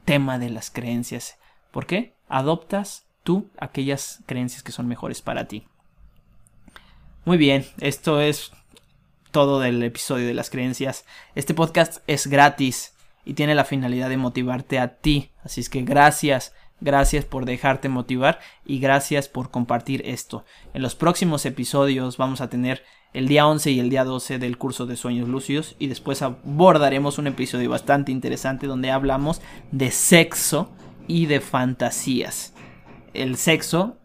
tema 0.05 0.39
de 0.39 0.49
las 0.49 0.69
creencias. 0.69 1.37
¿Por 1.71 1.85
qué? 1.85 2.13
Adoptas 2.29 3.05
tú 3.23 3.49
aquellas 3.57 4.23
creencias 4.25 4.63
que 4.63 4.71
son 4.71 4.87
mejores 4.87 5.21
para 5.21 5.47
ti. 5.47 5.65
Muy 7.25 7.37
bien, 7.37 7.65
esto 7.79 8.21
es 8.21 8.51
todo 9.31 9.59
del 9.59 9.83
episodio 9.83 10.27
de 10.27 10.33
las 10.33 10.49
creencias. 10.49 11.05
Este 11.35 11.53
podcast 11.53 11.97
es 12.07 12.27
gratis 12.27 12.93
y 13.25 13.33
tiene 13.33 13.55
la 13.55 13.65
finalidad 13.65 14.09
de 14.09 14.17
motivarte 14.17 14.79
a 14.79 14.95
ti. 14.95 15.31
Así 15.43 15.61
es 15.61 15.69
que 15.69 15.81
gracias 15.81 16.53
Gracias 16.79 17.25
por 17.25 17.45
dejarte 17.45 17.89
motivar 17.89 18.39
y 18.65 18.79
gracias 18.79 19.27
por 19.27 19.49
compartir 19.49 20.03
esto. 20.05 20.45
En 20.73 20.81
los 20.81 20.95
próximos 20.95 21.45
episodios 21.45 22.17
vamos 22.17 22.39
a 22.41 22.49
tener 22.49 22.83
el 23.13 23.27
día 23.27 23.47
11 23.47 23.71
y 23.71 23.79
el 23.79 23.89
día 23.89 24.03
12 24.03 24.37
del 24.37 24.57
curso 24.57 24.85
de 24.85 24.95
sueños 24.95 25.27
lúcidos 25.27 25.75
y 25.79 25.87
después 25.87 26.21
abordaremos 26.21 27.17
un 27.17 27.27
episodio 27.27 27.69
bastante 27.69 28.11
interesante 28.11 28.67
donde 28.67 28.91
hablamos 28.91 29.41
de 29.71 29.89
sexo 29.89 30.69
y 31.07 31.25
de 31.25 31.39
fantasías. 31.39 32.53
El 33.13 33.37
sexo 33.37 33.97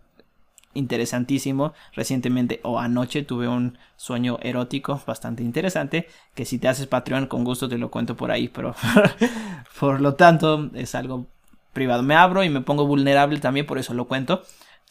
interesantísimo. 0.74 1.74
Recientemente 1.92 2.60
o 2.62 2.78
anoche 2.78 3.22
tuve 3.22 3.48
un 3.48 3.78
sueño 3.96 4.38
erótico 4.42 5.00
bastante 5.06 5.42
interesante 5.42 6.06
que 6.34 6.44
si 6.44 6.58
te 6.58 6.68
haces 6.68 6.86
Patreon 6.86 7.26
con 7.26 7.44
gusto 7.44 7.68
te 7.68 7.78
lo 7.78 7.90
cuento 7.90 8.16
por 8.16 8.30
ahí, 8.30 8.48
pero 8.48 8.74
por 9.80 10.00
lo 10.00 10.14
tanto 10.14 10.70
es 10.74 10.94
algo 10.94 11.26
privado. 11.72 12.02
Me 12.02 12.14
abro 12.14 12.44
y 12.44 12.48
me 12.48 12.60
pongo 12.60 12.86
vulnerable 12.86 13.40
también, 13.40 13.66
por 13.66 13.78
eso 13.78 13.94
lo 13.94 14.06
cuento. 14.06 14.42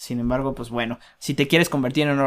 Sin 0.01 0.19
embargo, 0.19 0.55
pues 0.55 0.71
bueno, 0.71 0.97
si 1.19 1.35
te 1.35 1.47
quieres 1.47 1.69
convertir 1.69 2.07
en 2.07 2.19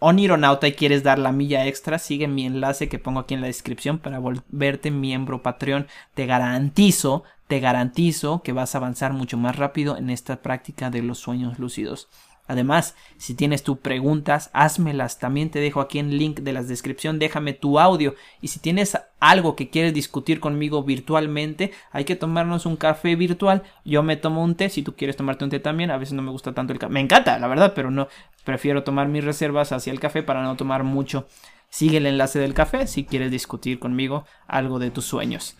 onironauta 0.00 0.66
y 0.66 0.72
quieres 0.72 1.04
dar 1.04 1.20
la 1.20 1.30
milla 1.30 1.66
extra, 1.68 2.00
sigue 2.00 2.26
mi 2.26 2.46
enlace 2.46 2.88
que 2.88 2.98
pongo 2.98 3.20
aquí 3.20 3.34
en 3.34 3.40
la 3.40 3.46
descripción 3.46 3.98
para 3.98 4.18
volverte 4.18 4.90
miembro 4.90 5.40
Patreon. 5.40 5.86
Te 6.14 6.26
garantizo, 6.26 7.22
te 7.46 7.60
garantizo 7.60 8.42
que 8.42 8.52
vas 8.52 8.74
a 8.74 8.78
avanzar 8.78 9.12
mucho 9.12 9.38
más 9.38 9.54
rápido 9.54 9.96
en 9.96 10.10
esta 10.10 10.42
práctica 10.42 10.90
de 10.90 11.02
los 11.02 11.18
sueños 11.18 11.60
lúcidos. 11.60 12.08
Además, 12.48 12.96
si 13.18 13.34
tienes 13.34 13.62
tus 13.62 13.78
preguntas, 13.78 14.50
házmelas. 14.52 15.18
También 15.18 15.50
te 15.50 15.60
dejo 15.60 15.80
aquí 15.80 15.98
en 15.98 16.18
link 16.18 16.40
de 16.40 16.52
la 16.52 16.62
descripción, 16.62 17.18
déjame 17.18 17.52
tu 17.52 17.78
audio. 17.78 18.14
Y 18.40 18.48
si 18.48 18.58
tienes 18.58 18.98
algo 19.20 19.54
que 19.54 19.70
quieres 19.70 19.94
discutir 19.94 20.40
conmigo 20.40 20.82
virtualmente, 20.82 21.72
hay 21.92 22.04
que 22.04 22.16
tomarnos 22.16 22.66
un 22.66 22.76
café 22.76 23.14
virtual. 23.14 23.62
Yo 23.84 24.02
me 24.02 24.16
tomo 24.16 24.42
un 24.42 24.56
té, 24.56 24.68
si 24.68 24.82
tú 24.82 24.96
quieres 24.96 25.16
tomarte 25.16 25.44
un 25.44 25.50
té 25.50 25.60
también. 25.60 25.90
A 25.90 25.98
veces 25.98 26.14
no 26.14 26.22
me 26.22 26.30
gusta 26.32 26.52
tanto 26.52 26.72
el 26.72 26.78
café. 26.78 26.92
Me 26.92 27.00
encanta, 27.00 27.38
la 27.38 27.46
verdad, 27.46 27.72
pero 27.74 27.90
no. 27.90 28.08
Prefiero 28.44 28.82
tomar 28.82 29.08
mis 29.08 29.24
reservas 29.24 29.70
hacia 29.70 29.92
el 29.92 30.00
café 30.00 30.22
para 30.22 30.42
no 30.42 30.56
tomar 30.56 30.82
mucho. 30.82 31.26
Sigue 31.68 31.98
el 31.98 32.06
enlace 32.06 32.38
del 32.38 32.54
café 32.54 32.86
si 32.86 33.04
quieres 33.04 33.30
discutir 33.30 33.78
conmigo 33.78 34.26
algo 34.46 34.78
de 34.78 34.90
tus 34.90 35.06
sueños. 35.06 35.56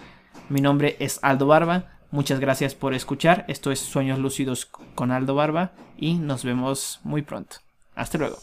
Mi 0.49 0.61
nombre 0.61 0.97
es 0.99 1.21
Aldo 1.23 1.47
Barba. 1.47 2.02
Muchas 2.13 2.41
gracias 2.41 2.75
por 2.75 2.93
escuchar. 2.93 3.47
Esto 3.49 3.73
es 3.73 3.81
Sueños 3.81 4.19
Lúcidos 4.19 4.67
con 4.67 5.11
Aldo 5.11 5.35
Barba 5.35 5.73
y 5.97 6.15
nos 6.15 6.45
vemos 6.45 7.01
muy 7.05 7.23
pronto. 7.23 7.57
Hasta 7.95 8.19
luego. 8.19 8.37